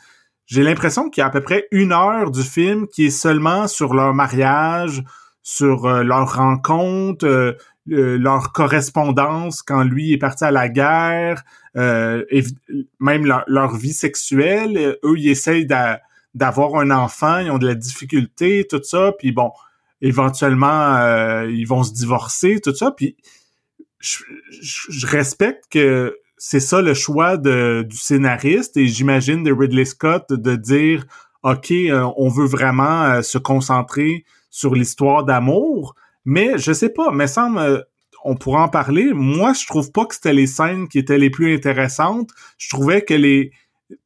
j'ai 0.47 0.63
l'impression 0.63 1.09
qu'il 1.09 1.23
y 1.23 1.25
a 1.25 1.29
à 1.29 1.31
peu 1.31 1.41
près 1.41 1.67
une 1.71 1.93
heure 1.93 2.31
du 2.31 2.43
film 2.43 2.89
qui 2.89 3.07
est 3.07 3.11
seulement 3.11 3.69
sur 3.69 3.95
leur 3.95 4.13
mariage, 4.13 5.03
sur 5.43 5.87
euh, 5.87 6.03
leur 6.03 6.37
rencontre, 6.37 7.27
euh, 7.27 7.53
euh, 7.91 8.17
leur 8.17 8.53
correspondance 8.53 9.63
quand 9.63 9.83
lui 9.83 10.13
est 10.13 10.19
parti 10.19 10.45
à 10.45 10.51
la 10.51 10.69
guerre, 10.69 11.43
et 11.75 12.43
même 13.01 13.25
leur, 13.25 13.77
vie 13.77 13.95
sexuelle. 13.95 14.99
Eux, 15.03 15.15
ils 15.17 15.31
essayent 15.31 15.67
d'avoir 16.35 16.77
un 16.77 16.91
enfant, 16.91 17.39
ils 17.39 17.51
ont 17.51 17.57
de 17.57 17.67
la 17.67 17.75
difficulté, 17.75 18.67
tout 18.69 18.83
ça, 18.83 19.13
puis 19.19 19.33
bon, 19.33 19.51
éventuellement, 20.03 21.43
ils 21.45 21.65
vont 21.65 21.83
se 21.83 21.95
divorcer, 21.95 22.61
tout 22.63 22.75
ça, 22.75 22.91
puis 22.91 23.17
je, 24.01 25.07
respecte 25.07 25.65
que 25.71 26.15
c'est 26.37 26.61
ça 26.61 26.83
le 26.83 26.93
choix 26.93 27.39
de, 27.39 27.87
du 27.89 27.97
scénariste. 27.97 28.77
Et 28.77 28.87
j'imagine 28.87 29.43
de 29.43 29.51
Ridley 29.51 29.87
Scott 29.87 30.27
de 30.31 30.57
dire 30.57 31.07
OK, 31.43 31.73
on 32.17 32.29
veut 32.29 32.47
vraiment 32.47 33.23
se 33.23 33.39
concentrer 33.39 34.27
sur 34.53 34.75
l'histoire 34.75 35.25
d'amour, 35.25 35.97
mais 36.25 36.59
je 36.59 36.73
sais 36.73 36.91
pas, 36.91 37.11
mais 37.11 37.27
semble 37.27 37.59
euh, 37.59 37.81
on 38.25 38.37
pourra 38.37 38.63
en 38.63 38.69
parler. 38.69 39.11
Moi, 39.13 39.53
je 39.55 39.67
trouve 39.67 39.91
pas 39.91 40.05
que 40.05 40.15
c'était 40.15 40.35
les 40.35 40.47
scènes 40.47 40.87
qui 40.87 41.01
étaient 41.01 41.19
les 41.19 41.31
plus 41.31 41.53
intéressantes. 41.53 42.31
Je 42.59 42.69
trouvais 42.69 43.03
que 43.03 43.15
les 43.15 43.51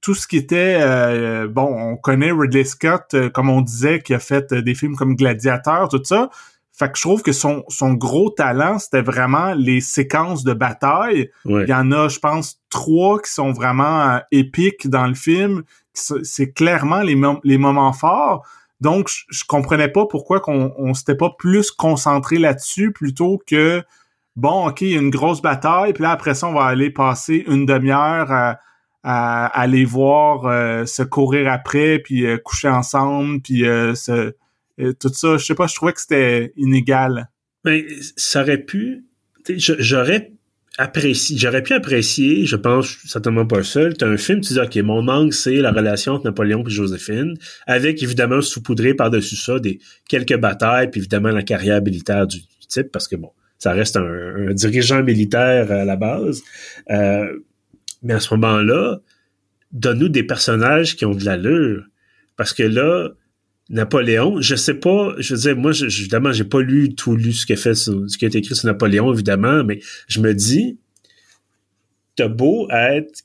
tout 0.01 0.15
ce 0.15 0.27
qui 0.27 0.37
était 0.37 0.79
euh, 0.81 1.47
bon, 1.49 1.67
on 1.69 1.97
connaît 1.97 2.33
Ridley 2.33 2.65
Scott, 2.65 3.15
euh, 3.15 3.29
comme 3.29 3.51
on 3.51 3.61
disait, 3.61 4.01
qui 4.01 4.15
a 4.15 4.19
fait 4.19 4.55
des 4.55 4.75
films 4.75 4.97
comme 4.97 5.17
Gladiateur, 5.17 5.89
tout 5.89 6.03
ça. 6.03 6.31
Fait 6.73 6.91
que 6.91 6.97
je 6.97 7.03
trouve 7.03 7.23
que 7.23 7.33
son, 7.33 7.65
son 7.69 7.93
gros 7.95 8.31
talent, 8.31 8.79
c'était 8.79 9.03
vraiment 9.03 9.55
les 9.55 9.81
séquences 9.81 10.45
de 10.45 10.53
bataille. 10.53 11.31
Il 11.47 11.67
y 11.69 11.75
en 11.75 11.91
a, 11.93 12.09
je 12.09 12.19
pense, 12.19 12.61
trois 12.69 13.21
qui 13.21 13.31
sont 13.31 13.53
vraiment 13.53 14.21
épiques 14.31 14.89
dans 14.89 15.07
le 15.07 15.15
film. 15.15 15.63
C'est 15.95 16.53
clairement 16.53 17.01
les, 17.01 17.21
les 17.45 17.59
moments 17.59 17.95
forts. 17.95 18.47
Donc, 18.81 19.09
je, 19.31 19.45
comprenais 19.45 19.89
pas 19.89 20.07
pourquoi 20.07 20.41
qu'on 20.41 20.73
on, 20.77 20.95
s'était 20.95 21.15
pas 21.15 21.31
plus 21.39 21.71
concentré 21.71 22.39
là-dessus 22.39 22.93
plutôt 22.93 23.41
que 23.47 23.83
bon, 24.37 24.69
ok, 24.69 24.83
une 24.83 25.11
grosse 25.11 25.41
bataille, 25.41 25.95
puis 25.95 26.03
là 26.03 26.11
après 26.11 26.35
ça, 26.35 26.49
on 26.49 26.53
va 26.53 26.65
aller 26.65 26.91
passer 26.91 27.45
une 27.49 27.65
demi-heure 27.65 28.31
à, 28.31 28.59
aller 29.03 29.85
voir 29.85 30.47
euh, 30.47 30.85
se 30.85 31.03
courir 31.05 31.51
après, 31.51 32.01
puis 32.01 32.27
euh, 32.27 32.39
coucher 32.39 32.69
ensemble, 32.69 33.41
puis 33.41 33.65
euh, 33.65 33.95
tout 34.77 35.13
ça. 35.13 35.37
Je 35.37 35.45
sais 35.45 35.55
pas, 35.55 35.69
je 35.69 35.77
trouvais 35.77 35.93
que 35.93 36.01
c'était 36.01 36.53
inégal. 36.57 37.31
Mais 37.65 37.87
ça 38.17 38.43
aurait 38.43 38.59
pu. 38.59 39.05
J'aurais 39.49 40.33
j'aurais 41.37 41.63
pu 41.63 41.73
apprécier, 41.73 42.45
je 42.45 42.57
pense 42.57 42.99
certainement 43.05 43.47
pas 43.47 43.63
seul, 43.63 43.97
t'as 43.97 44.07
un 44.07 44.17
film, 44.17 44.41
tu 44.41 44.53
dis, 44.53 44.61
OK, 44.61 44.77
mon 44.77 45.09
angle, 45.09 45.33
c'est 45.33 45.57
la 45.57 45.73
relation 45.73 46.15
entre 46.15 46.27
Napoléon 46.27 46.63
et 46.67 46.71
Joséphine, 46.71 47.35
avec 47.67 48.03
évidemment 48.03 48.41
saupoudré 48.41 48.95
par-dessus 48.95 49.37
ça 49.37 49.59
des 49.59 49.79
quelques 50.09 50.37
batailles, 50.37 50.91
puis 50.91 51.01
évidemment 51.01 51.31
la 51.31 51.43
carrière 51.43 51.83
militaire 51.83 52.27
du, 52.27 52.41
type, 52.69 52.91
parce 52.93 53.09
que 53.09 53.17
bon, 53.17 53.31
ça 53.59 53.73
reste 53.73 53.97
un, 53.97 54.53
dirigeant 54.53 55.03
militaire 55.03 55.71
à 55.71 55.85
la 55.85 55.97
base. 55.97 56.43
Euh, 56.91 57.39
mais 58.03 58.15
à 58.15 58.21
ce 58.21 58.35
moment-là, 58.35 59.01
donne-nous 59.73 60.09
des 60.09 60.25
personnages 60.25 60.97
qui 60.97 61.05
ont 61.05 61.15
de 61.15 61.25
l'allure. 61.25 61.85
Parce 62.37 62.53
que 62.53 62.63
là, 62.63 63.11
Napoléon, 63.69 64.41
je 64.41 64.55
sais 64.55 64.75
pas, 64.75 65.15
je 65.19 65.35
veux 65.35 65.41
dire, 65.41 65.57
moi, 65.57 65.73
je, 65.73 65.87
évidemment, 65.87 66.33
j'ai 66.33 66.45
pas 66.45 66.61
lu 66.61 66.95
tout 66.95 67.17
lu 67.17 67.33
ce 67.33 67.47
qui 67.47 67.53
a 67.53 67.57
fait, 67.57 67.75
ce 67.75 68.17
qui 68.17 68.25
a 68.25 68.29
été 68.29 68.39
écrit 68.39 68.55
sur 68.55 68.67
Napoléon, 68.67 69.13
évidemment, 69.13 69.65
mais 69.65 69.81
je 70.07 70.21
me 70.21 70.35
dis, 70.35 70.79
t'as 72.15 72.29
beau 72.29 72.69
être, 72.71 73.25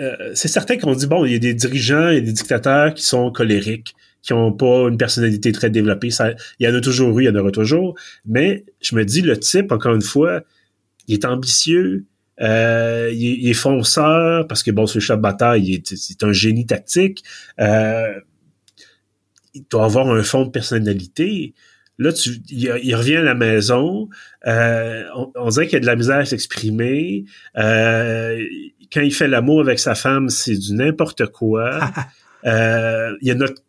euh, 0.00 0.32
c'est 0.34 0.48
certain 0.48 0.76
qu'on 0.78 0.94
dit 0.94 1.06
bon, 1.06 1.24
il 1.24 1.32
y 1.32 1.34
a 1.36 1.38
des 1.38 1.54
dirigeants 1.54 2.08
et 2.08 2.20
des 2.20 2.32
dictateurs 2.32 2.92
qui 2.92 3.04
sont 3.04 3.30
colériques, 3.30 3.94
qui 4.22 4.32
ont 4.32 4.52
pas 4.52 4.88
une 4.88 4.98
personnalité 4.98 5.52
très 5.52 5.70
développée. 5.70 6.10
Ça, 6.10 6.32
il 6.58 6.66
y 6.66 6.68
en 6.68 6.74
a 6.74 6.80
toujours 6.80 7.18
eu, 7.18 7.24
il 7.24 7.26
y 7.26 7.30
en 7.30 7.36
aura 7.36 7.50
toujours, 7.50 7.94
mais 8.26 8.64
je 8.80 8.94
me 8.94 9.04
dis 9.04 9.22
le 9.22 9.38
type, 9.38 9.72
encore 9.72 9.94
une 9.94 10.02
fois, 10.02 10.42
il 11.08 11.14
est 11.14 11.24
ambitieux, 11.24 12.04
euh, 12.40 13.10
il, 13.14 13.48
est 13.48 13.54
fonceur 13.54 14.46
parce 14.48 14.62
que 14.62 14.70
bon, 14.70 14.86
ce 14.86 14.98
de 14.98 15.20
bataille, 15.20 15.64
il 15.64 15.74
est, 15.74 16.24
un 16.24 16.32
génie 16.32 16.66
tactique. 16.66 17.22
Euh, 17.60 18.12
il 19.54 19.64
doit 19.70 19.84
avoir 19.84 20.08
un 20.10 20.22
fond 20.22 20.44
de 20.44 20.50
personnalité. 20.50 21.54
Là, 21.98 22.12
tu, 22.12 22.30
il, 22.48 22.94
revient 22.94 23.16
à 23.16 23.22
la 23.22 23.34
maison, 23.34 24.08
euh, 24.46 25.04
on, 25.36 25.48
dirait 25.50 25.66
qu'il 25.66 25.76
a 25.76 25.80
de 25.80 25.86
la 25.86 25.96
misère 25.96 26.18
à 26.18 26.24
s'exprimer. 26.24 27.24
Euh, 27.56 28.42
quand 28.92 29.02
il 29.02 29.14
fait 29.14 29.28
l'amour 29.28 29.60
avec 29.60 29.78
sa 29.78 29.94
femme, 29.94 30.28
c'est 30.28 30.56
du 30.56 30.74
n'importe 30.74 31.26
quoi. 31.26 31.92
euh, 32.46 33.14
il 33.20 33.28
y 33.28 33.30
a 33.30 33.34
notre 33.34 33.62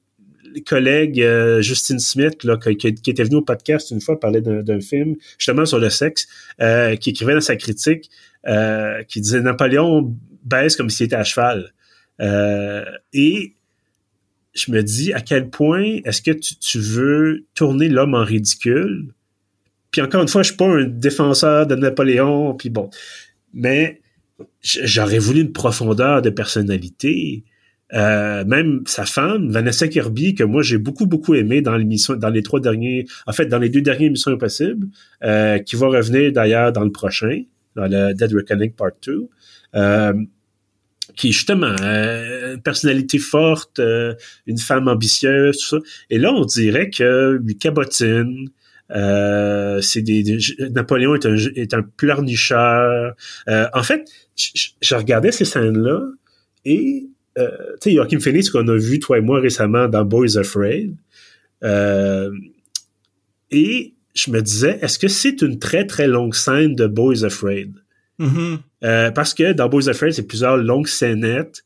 collègue 0.61 1.21
euh, 1.21 1.61
Justine 1.61 1.99
Smith 1.99 2.43
là, 2.43 2.57
qui, 2.57 2.77
qui, 2.77 3.09
était 3.09 3.23
venu 3.23 3.37
au 3.37 3.41
podcast 3.41 3.91
une 3.91 4.01
fois 4.01 4.19
parler 4.19 4.41
d'un 4.41 4.79
film 4.79 5.15
justement 5.37 5.65
sur 5.65 5.79
le 5.79 5.89
sexe, 5.89 6.27
euh, 6.61 6.95
qui 6.95 7.11
écrivait 7.11 7.33
dans 7.33 7.41
sa 7.41 7.55
critique, 7.55 8.09
euh, 8.47 9.03
qui 9.03 9.21
disait 9.21 9.41
Napoléon 9.41 10.15
baisse 10.43 10.75
comme 10.75 10.89
s'il 10.89 11.07
était 11.07 11.15
à 11.15 11.23
cheval. 11.23 11.73
et 12.19 13.53
je 14.53 14.71
me 14.71 14.81
dis 14.83 15.13
à 15.13 15.21
quel 15.21 15.49
point 15.49 15.99
est-ce 16.05 16.21
que 16.21 16.31
tu, 16.31 16.79
veux 16.79 17.45
tourner 17.55 17.89
l'homme 17.89 18.13
en 18.13 18.23
ridicule? 18.23 19.13
Puis 19.91 20.01
encore 20.01 20.21
une 20.21 20.27
fois, 20.27 20.43
je 20.43 20.47
suis 20.47 20.57
pas 20.57 20.67
un 20.67 20.85
défenseur 20.85 21.67
de 21.67 21.75
Napoléon, 21.75 22.53
puis 22.55 22.69
bon. 22.69 22.89
Mais 23.53 24.01
j'aurais 24.61 25.19
voulu 25.19 25.41
une 25.41 25.53
profondeur 25.53 26.21
de 26.21 26.29
personnalité. 26.29 27.43
Euh, 27.93 28.43
même 28.45 28.81
sa 28.87 29.05
femme, 29.05 29.49
Vanessa 29.49 29.87
Kirby, 29.87 30.33
que 30.33 30.43
moi 30.43 30.63
j'ai 30.63 30.79
beaucoup 30.79 31.05
beaucoup 31.05 31.35
aimé 31.35 31.61
dans 31.61 31.77
l'émission, 31.77 32.15
dans 32.15 32.29
les 32.29 32.41
trois 32.41 32.59
derniers, 32.59 33.05
en 33.27 33.33
fait 33.33 33.45
dans 33.45 33.59
les 33.59 33.69
deux 33.69 33.81
dernières 33.81 34.07
émissions 34.07 34.31
impossibles, 34.31 34.87
euh, 35.23 35.59
qui 35.59 35.75
va 35.75 35.87
revenir 35.87 36.31
d'ailleurs 36.31 36.71
dans 36.71 36.83
le 36.83 36.91
prochain, 36.91 37.43
dans 37.75 37.85
le 37.85 38.13
Dead 38.13 38.33
Reckoning 38.33 38.71
Part 38.71 38.93
2. 39.05 39.29
Euh, 39.75 40.13
qui 41.15 41.29
est 41.29 41.31
justement 41.31 41.75
euh, 41.81 42.55
une 42.55 42.61
personnalité 42.61 43.19
forte, 43.19 43.79
euh, 43.79 44.13
une 44.45 44.57
femme 44.57 44.87
ambitieuse, 44.87 45.57
tout 45.57 45.67
ça. 45.67 45.77
Et 46.09 46.17
là, 46.17 46.31
on 46.33 46.45
dirait 46.45 46.89
que 46.89 47.39
lui 47.43 47.57
cabotine. 47.57 48.49
Euh, 48.91 49.81
c'est 49.81 50.01
des, 50.01 50.37
Napoléon 50.71 51.15
est 51.15 51.25
un, 51.25 51.35
est 51.35 51.73
un 51.73 51.81
pleurnicheur. 51.81 53.15
en 53.47 53.83
fait, 53.83 54.03
je, 54.35 54.95
regardais 54.95 55.31
ces 55.31 55.45
scènes-là 55.45 56.01
et 56.65 57.07
tu 57.35 57.41
sais, 57.81 57.91
Joachim 57.93 58.19
Phoenix 58.19 58.49
qu'on 58.51 58.67
a 58.67 58.75
vu 58.75 58.99
toi 58.99 59.17
et 59.17 59.21
moi 59.21 59.39
récemment 59.39 59.87
dans 59.87 60.05
Boys 60.05 60.37
Afraid. 60.37 60.95
et 63.51 63.93
je 64.13 64.31
me 64.31 64.41
disais, 64.41 64.77
est-ce 64.81 64.99
que 64.99 65.07
c'est 65.07 65.41
une 65.41 65.57
très 65.57 65.87
très 65.87 66.07
longue 66.07 66.35
scène 66.35 66.75
de 66.75 66.85
Boys 66.85 67.23
Afraid? 67.23 67.73
Mm-hmm. 68.19 68.57
Euh, 68.83 69.11
parce 69.11 69.33
que 69.33 69.53
dans 69.53 69.69
Boys 69.69 69.89
Afraid, 69.89 70.13
c'est 70.13 70.27
plusieurs 70.27 70.57
longues 70.57 70.87
scénettes 70.87 71.63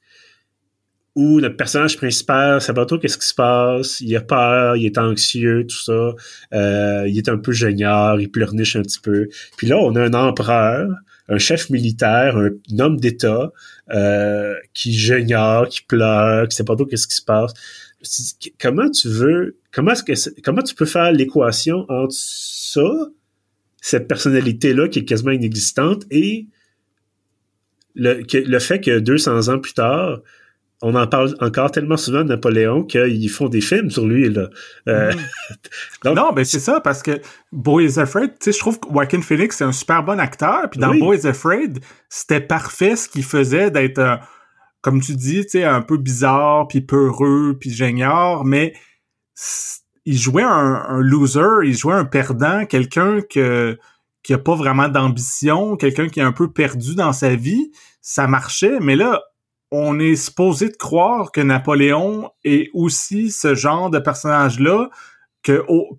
où 1.17 1.41
notre 1.41 1.57
personnage 1.57 1.97
principal 1.97 2.61
sait 2.61 2.75
pas 2.75 2.85
trop 2.85 2.99
qu'est-ce 2.99 3.17
qui 3.17 3.25
se 3.25 3.33
passe, 3.33 4.01
il 4.01 4.15
a 4.15 4.21
peur, 4.21 4.77
il 4.77 4.85
est 4.85 4.99
anxieux, 4.99 5.65
tout 5.67 5.83
ça, 5.83 6.13
euh, 6.53 7.07
il 7.07 7.17
est 7.17 7.27
un 7.27 7.39
peu 7.39 7.51
génial, 7.51 8.21
il 8.21 8.29
pleurniche 8.29 8.75
un 8.75 8.83
petit 8.83 8.99
peu. 8.99 9.27
Puis 9.57 9.65
là, 9.65 9.77
on 9.77 9.95
a 9.95 10.03
un 10.03 10.13
empereur, 10.13 10.87
un 11.27 11.39
chef 11.39 11.71
militaire, 11.71 12.37
un, 12.37 12.51
homme 12.79 12.99
d'État 12.99 13.51
euh, 13.89 14.53
qui 14.75 14.93
génial, 14.93 15.67
qui 15.69 15.81
pleure, 15.81 16.47
qui 16.47 16.55
sait 16.55 16.63
pas 16.63 16.75
trop 16.75 16.85
qu'est-ce 16.85 17.07
qui 17.07 17.15
se 17.15 17.25
passe. 17.25 17.51
Comment 18.61 18.91
tu 18.91 19.07
veux, 19.07 19.57
comment 19.71 19.93
est-ce 19.93 20.03
que, 20.03 20.41
comment 20.41 20.61
tu 20.61 20.75
peux 20.75 20.85
faire 20.85 21.11
l'équation 21.11 21.83
entre 21.89 22.13
ça 22.13 23.09
cette 23.81 24.07
personnalité-là 24.07 24.87
qui 24.87 24.99
est 24.99 25.05
quasiment 25.05 25.31
inexistante 25.31 26.03
et 26.11 26.45
le, 27.97 28.23
le 28.33 28.59
fait 28.59 28.79
que 28.79 28.99
200 28.99 29.49
ans 29.49 29.59
plus 29.59 29.73
tard, 29.73 30.19
on 30.81 30.93
en 30.93 31.07
parle 31.07 31.35
encore 31.39 31.71
tellement 31.71 31.97
souvent 31.97 32.19
de 32.19 32.29
Napoléon 32.29 32.83
qu'ils 32.83 33.29
font 33.29 33.49
des 33.49 33.61
films 33.61 33.89
sur 33.89 34.05
lui. 34.05 34.29
Là. 34.29 34.49
Euh, 34.87 35.11
mm. 36.05 36.13
non, 36.13 36.31
ben 36.33 36.45
c'est 36.45 36.59
ça, 36.59 36.79
parce 36.81 37.01
que 37.01 37.19
Boy 37.51 37.87
Afraid, 37.99 38.31
tu 38.31 38.37
sais, 38.39 38.51
je 38.51 38.59
trouve 38.59 38.79
que 38.79 38.87
Joaquin 38.91 39.21
Phoenix, 39.21 39.57
c'est 39.57 39.63
un 39.63 39.71
super 39.71 40.03
bon 40.03 40.19
acteur. 40.19 40.69
Puis 40.69 40.79
dans 40.79 40.93
Boy 40.93 41.25
Afraid, 41.25 41.79
c'était 42.09 42.41
parfait 42.41 42.95
ce 42.95 43.09
qu'il 43.09 43.23
faisait 43.23 43.71
d'être, 43.71 44.19
comme 44.81 45.01
tu 45.01 45.15
dis, 45.15 45.43
tu 45.43 45.49
sais, 45.49 45.63
un 45.63 45.81
peu 45.81 45.97
bizarre, 45.97 46.67
puis 46.67 46.81
peureux, 46.81 47.57
puis 47.59 47.71
génial, 47.71 48.41
mais 48.45 48.73
il 50.05 50.17
jouait 50.17 50.43
un, 50.43 51.01
loser, 51.01 51.65
il 51.65 51.75
jouait 51.75 51.95
un 51.95 52.05
perdant, 52.05 52.65
quelqu'un 52.65 53.21
que 53.21 53.77
qui 54.27 54.33
a 54.33 54.37
pas 54.37 54.55
vraiment 54.55 54.89
d'ambition, 54.89 55.77
quelqu'un 55.77 56.09
qui 56.09 56.19
est 56.19 56.23
un 56.23 56.33
peu 56.33 56.51
perdu 56.51 56.95
dans 56.95 57.13
sa 57.13 57.33
vie, 57.33 57.71
ça 58.01 58.27
marchait, 58.27 58.81
mais 58.81 58.97
là, 58.97 59.23
on 59.71 60.01
est 60.01 60.17
supposé 60.17 60.67
de 60.67 60.75
croire 60.75 61.31
que 61.31 61.39
Napoléon 61.39 62.29
est 62.43 62.69
aussi 62.73 63.31
ce 63.31 63.55
genre 63.55 63.89
de 63.89 63.99
personnage-là, 63.99 64.89
que, 65.43 65.63
oh, 65.69 65.97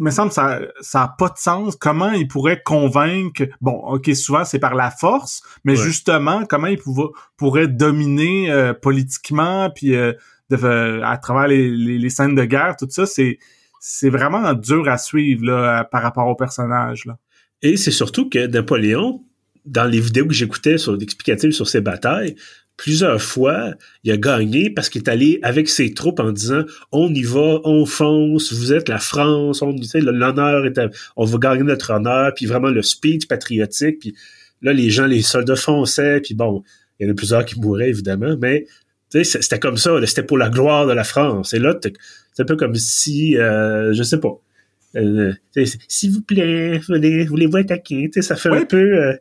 me 0.00 0.10
semble 0.10 0.32
ça 0.32 0.58
ça 0.80 1.04
a 1.04 1.08
pas 1.16 1.28
de 1.28 1.38
sens. 1.38 1.76
Comment 1.76 2.10
il 2.10 2.26
pourrait 2.26 2.60
convaincre 2.64 3.44
Bon, 3.60 3.74
ok, 3.74 4.12
souvent 4.16 4.44
c'est 4.44 4.58
par 4.58 4.74
la 4.74 4.90
force, 4.90 5.44
mais 5.62 5.76
justement, 5.76 6.46
comment 6.46 6.66
il 6.66 6.80
pourrait 7.36 7.68
dominer 7.68 8.50
euh, 8.50 8.74
politiquement, 8.74 9.70
puis 9.70 9.94
euh, 9.94 10.14
de, 10.50 11.00
à 11.04 11.16
travers 11.16 11.46
les, 11.46 11.70
les, 11.70 12.10
scènes 12.10 12.34
de 12.34 12.44
guerre, 12.44 12.74
tout 12.76 12.88
ça, 12.90 13.06
c'est 13.06 13.38
c'est 13.78 14.10
vraiment 14.10 14.52
dur 14.54 14.88
à 14.88 14.98
suivre 14.98 15.44
là, 15.44 15.84
par 15.84 16.02
rapport 16.02 16.26
au 16.26 16.34
personnage. 16.34 17.04
Là. 17.04 17.16
Et 17.62 17.76
c'est 17.76 17.90
surtout 17.90 18.28
que 18.28 18.46
Napoléon, 18.46 19.24
dans 19.64 19.84
les 19.84 20.00
vidéos 20.00 20.26
que 20.26 20.34
j'écoutais 20.34 20.78
sur 20.78 20.96
l'explicatif 20.96 21.50
sur 21.50 21.68
ses 21.68 21.80
batailles, 21.80 22.36
plusieurs 22.76 23.20
fois, 23.20 23.74
il 24.04 24.12
a 24.12 24.16
gagné 24.16 24.70
parce 24.70 24.88
qu'il 24.88 25.02
est 25.02 25.10
allé 25.10 25.40
avec 25.42 25.68
ses 25.68 25.92
troupes 25.92 26.20
en 26.20 26.32
disant 26.32 26.62
on 26.92 27.12
y 27.12 27.22
va, 27.22 27.60
on 27.64 27.84
fonce, 27.84 28.52
vous 28.52 28.72
êtes 28.72 28.88
la 28.88 28.98
France, 28.98 29.60
on 29.60 29.74
l'honneur 29.94 30.64
est 30.64 30.80
on 31.16 31.24
va 31.24 31.38
gagner 31.38 31.64
notre 31.64 31.92
honneur, 31.92 32.32
puis 32.34 32.46
vraiment 32.46 32.70
le 32.70 32.82
speech 32.82 33.26
patriotique, 33.26 33.98
puis 33.98 34.14
là 34.62 34.72
les 34.72 34.90
gens, 34.90 35.06
les 35.06 35.22
soldats 35.22 35.56
fonçaient, 35.56 36.20
puis 36.20 36.34
bon, 36.34 36.62
il 36.98 37.06
y 37.06 37.10
en 37.10 37.12
a 37.12 37.14
plusieurs 37.14 37.44
qui 37.44 37.60
mouraient 37.60 37.90
évidemment, 37.90 38.36
mais 38.40 38.66
c'était 39.10 39.58
comme 39.58 39.76
ça, 39.76 39.98
c'était 40.06 40.22
pour 40.22 40.38
la 40.38 40.48
gloire 40.48 40.86
de 40.86 40.92
la 40.92 41.04
France. 41.04 41.54
Et 41.54 41.58
là, 41.58 41.74
c'est 41.82 42.42
un 42.42 42.44
peu 42.44 42.56
comme 42.56 42.74
si, 42.74 43.36
euh, 43.36 43.92
je 43.92 44.02
sais 44.02 44.20
pas, 44.20 44.38
euh, 44.98 45.34
s'il 45.88 46.12
vous 46.12 46.22
plaît, 46.22 46.78
voulez-vous 46.78 47.56
attaquer? 47.56 48.10
ça 48.20 48.36
fait 48.36 48.50
un 48.50 48.64
peu. 48.64 48.76
Euh, 48.76 49.16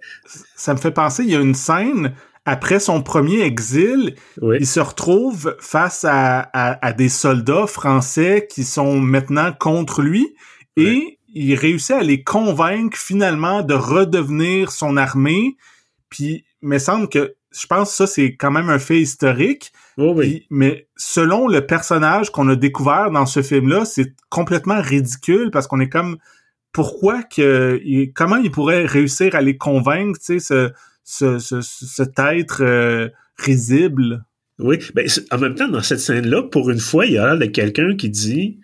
ça 0.55 0.73
me 0.73 0.79
fait 0.79 0.91
penser, 0.91 1.23
il 1.23 1.29
y 1.29 1.35
a 1.35 1.39
une 1.39 1.55
scène 1.55 2.13
après 2.47 2.79
son 2.79 3.03
premier 3.03 3.41
exil, 3.41 4.15
il 4.41 4.65
se 4.65 4.79
retrouve 4.79 5.57
face 5.59 6.05
à, 6.07 6.93
des 6.97 7.09
soldats 7.09 7.67
français 7.67 8.47
qui 8.49 8.63
sont 8.63 9.01
maintenant 9.01 9.51
contre 9.51 10.01
lui 10.01 10.33
et 10.77 11.19
il 11.27 11.55
réussit 11.55 11.91
à 11.91 12.03
les 12.03 12.23
convaincre 12.23 12.97
finalement 12.97 13.63
de 13.63 13.73
redevenir 13.73 14.71
son 14.71 14.95
armée. 14.95 15.57
Puis, 16.09 16.45
il 16.61 16.69
me 16.69 16.79
semble 16.79 17.09
que 17.09 17.35
je 17.51 17.67
pense 17.67 17.89
que 17.89 17.95
ça, 17.95 18.07
c'est 18.07 18.35
quand 18.35 18.51
même 18.51 18.69
un 18.69 18.79
fait 18.79 19.01
historique. 19.01 19.73
Mais 20.49 20.87
selon 20.95 21.47
le 21.47 21.65
personnage 21.65 22.31
qu'on 22.31 22.47
a 22.49 22.55
découvert 22.55 23.09
dans 23.11 23.25
ce 23.25 23.41
film-là, 23.41 23.85
c'est 23.85 24.13
complètement 24.29 24.81
ridicule 24.81 25.49
parce 25.51 25.67
qu'on 25.67 25.79
est 25.79 25.89
comme 25.89 26.17
pourquoi 26.71 27.23
que 27.23 27.81
comment 28.13 28.35
il 28.35 28.51
pourrait 28.51 28.85
réussir 28.85 29.33
à 29.35 29.41
les 29.41 29.57
convaincre, 29.57 30.19
tu 30.19 30.39
sais, 30.39 30.39
ce, 30.39 30.71
ce, 31.03 31.39
ce, 31.39 31.61
cet 31.61 32.19
être 32.19 32.63
euh, 32.63 33.09
risible? 33.37 34.23
Oui, 34.59 34.79
ben, 34.93 35.07
en 35.31 35.37
même 35.37 35.55
temps, 35.55 35.67
dans 35.67 35.81
cette 35.81 35.99
scène-là, 35.99 36.43
pour 36.43 36.69
une 36.69 36.79
fois, 36.79 37.05
il 37.05 37.13
y 37.13 37.17
a 37.17 37.25
l'air 37.25 37.37
de 37.37 37.45
quelqu'un 37.45 37.95
qui 37.95 38.09
dit 38.09 38.59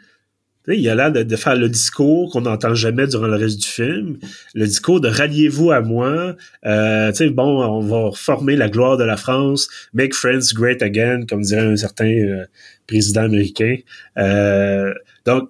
il 0.67 0.88
a 0.88 0.96
l'air 0.96 1.12
de, 1.12 1.36
faire 1.36 1.55
le 1.55 1.67
discours 1.67 2.32
qu'on 2.32 2.41
n'entend 2.41 2.74
jamais 2.74 3.08
durant 3.08 3.27
le 3.27 3.36
reste 3.36 3.60
du 3.60 3.67
film, 3.67 4.17
le 4.53 4.65
discours 4.65 5.01
de 5.01 5.10
ralliez-vous 5.10 5.72
à 5.72 5.82
moi, 5.82 6.36
euh, 6.65 7.12
bon, 7.32 7.63
on 7.63 7.82
va 7.82 8.12
former 8.15 8.56
la 8.56 8.69
gloire 8.69 8.97
de 8.97 9.04
la 9.04 9.17
France, 9.17 9.67
make 9.93 10.13
France 10.13 10.54
great 10.54 10.82
again, 10.82 11.26
comme 11.28 11.41
dirait 11.41 11.65
un 11.65 11.76
certain 11.76 12.10
euh, 12.10 12.45
président 12.88 13.23
américain. 13.23 13.78
Euh, 14.17 14.93
donc, 15.26 15.49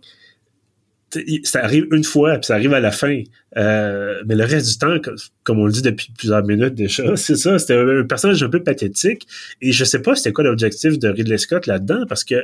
ça 1.43 1.63
arrive 1.63 1.87
une 1.91 2.03
fois, 2.03 2.37
puis 2.37 2.47
ça 2.47 2.55
arrive 2.55 2.73
à 2.73 2.79
la 2.79 2.91
fin. 2.91 3.21
Euh, 3.57 4.21
mais 4.25 4.35
le 4.35 4.45
reste 4.45 4.67
du 4.67 4.77
temps, 4.77 4.97
comme 5.43 5.59
on 5.59 5.65
le 5.65 5.71
dit 5.71 5.81
depuis 5.81 6.11
plusieurs 6.17 6.43
minutes 6.43 6.73
déjà, 6.73 7.15
c'est 7.15 7.35
ça, 7.35 7.59
c'était 7.59 7.75
un 7.75 8.03
personnage 8.03 8.41
un 8.41 8.49
peu 8.49 8.63
pathétique. 8.63 9.27
Et 9.61 9.71
je 9.71 9.83
sais 9.83 10.01
pas 10.01 10.15
c'était 10.15 10.33
quoi 10.33 10.43
l'objectif 10.43 10.97
de 10.97 11.09
Ridley 11.09 11.37
Scott 11.37 11.67
là-dedans, 11.67 12.05
parce 12.07 12.23
que 12.23 12.41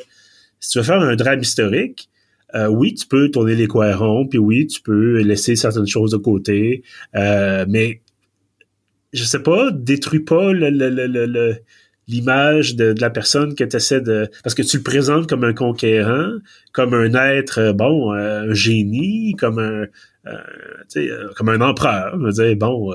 si 0.60 0.72
tu 0.72 0.78
veux 0.80 0.84
faire 0.84 1.02
un 1.02 1.16
drame 1.16 1.42
historique, 1.42 2.10
euh, 2.56 2.68
oui, 2.68 2.94
tu 2.94 3.06
peux 3.08 3.30
tourner 3.30 3.56
les 3.56 3.68
coins 3.68 4.26
puis 4.30 4.40
oui, 4.40 4.68
tu 4.68 4.82
peux 4.82 5.20
laisser 5.22 5.56
certaines 5.56 5.88
choses 5.88 6.12
de 6.12 6.18
côté, 6.18 6.84
euh, 7.16 7.66
mais 7.68 8.02
je 9.14 9.24
sais 9.24 9.42
pas, 9.42 9.72
détruis 9.72 10.20
pas 10.20 10.52
l'image 12.08 12.76
de, 12.76 12.96
la 13.00 13.10
personne 13.10 13.56
que 13.56 13.64
tu 13.64 13.76
essaies 13.76 14.02
de... 14.02 14.30
Parce 14.44 14.54
que 14.56 14.62
tu 14.62 14.78
le 14.78 14.84
présentes 14.84 15.28
comme 15.28 15.44
un 15.44 15.54
conquérant, 15.54 16.32
comme 16.74 16.94
un 16.94 17.14
être, 17.14 17.60
euh, 17.60 17.74
bon, 17.74 18.12
un 18.12 18.54
génie, 18.54 19.36
comme 19.36 19.60
un... 19.60 19.86
comme 21.36 21.50
un 21.50 21.62
empereur. 21.62 22.18
Je 22.20 22.26
veux 22.26 22.32
dire, 22.32 22.56
bon, 22.56 22.94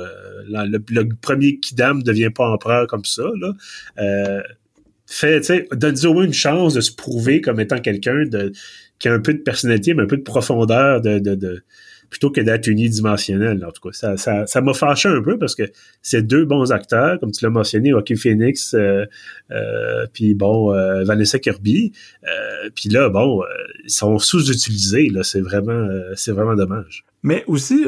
le, 0.48 1.08
premier 1.20 1.58
Kidam 1.58 1.98
ne 1.98 2.04
devient 2.04 2.30
pas 2.30 2.48
empereur 2.48 2.86
comme 2.86 3.04
ça. 3.04 3.24
Là. 3.40 3.52
Fait, 5.16 5.40
tu 5.40 5.46
sais, 5.46 5.68
donne-lui 5.72 6.07
au 6.07 6.14
moins 6.14 6.24
une 6.24 6.33
chance 6.33 6.74
de 6.74 6.81
se 6.81 6.92
prouver 6.92 7.40
comme 7.40 7.61
étant 7.61 7.79
quelqu'un 7.79 8.24
de 8.27 8.53
qui 8.98 9.09
a 9.09 9.12
un 9.12 9.20
peu 9.20 9.35
de 9.35 9.38
personnalité, 9.38 9.92
mais 9.94 10.05
un 10.05 10.07
peu 10.07 10.16
de 10.16 10.22
profondeur 10.22 11.00
de, 11.00 11.18
de, 11.18 11.62
plutôt 12.09 12.31
que 12.31 12.40
d'être 12.40 12.68
unidimensionnel. 12.68 13.64
En 13.64 13.72
tout 13.72 13.88
cas, 13.88 13.92
ça, 13.92 14.16
ça, 14.16 14.46
ça 14.46 14.61
m'a 14.61 14.72
fâché 14.72 15.09
un 15.09 15.20
peu 15.20 15.37
parce 15.37 15.55
que 15.55 15.64
c'est 16.00 16.22
deux 16.22 16.44
bons 16.44 16.70
acteurs, 16.72 17.18
comme 17.18 17.33
tu 17.33 17.44
l'as 17.44 17.50
mentionné, 17.50 17.90
Joaquin 17.90 18.14
Phoenix, 18.16 18.74
euh, 18.74 19.05
euh, 19.50 20.07
puis 20.12 20.35
bon, 20.35 20.72
euh, 20.72 21.03
Vanessa 21.05 21.38
Kirby. 21.38 21.92
puis 22.74 22.88
là, 22.88 23.09
bon, 23.09 23.42
ils 23.85 23.90
sont 23.90 24.18
sous-utilisés. 24.18 25.09
Là, 25.11 25.22
c'est 25.22 25.40
vraiment, 25.40 25.88
c'est 26.14 26.33
vraiment 26.33 26.55
dommage. 26.55 27.05
Mais 27.22 27.42
aussi, 27.46 27.87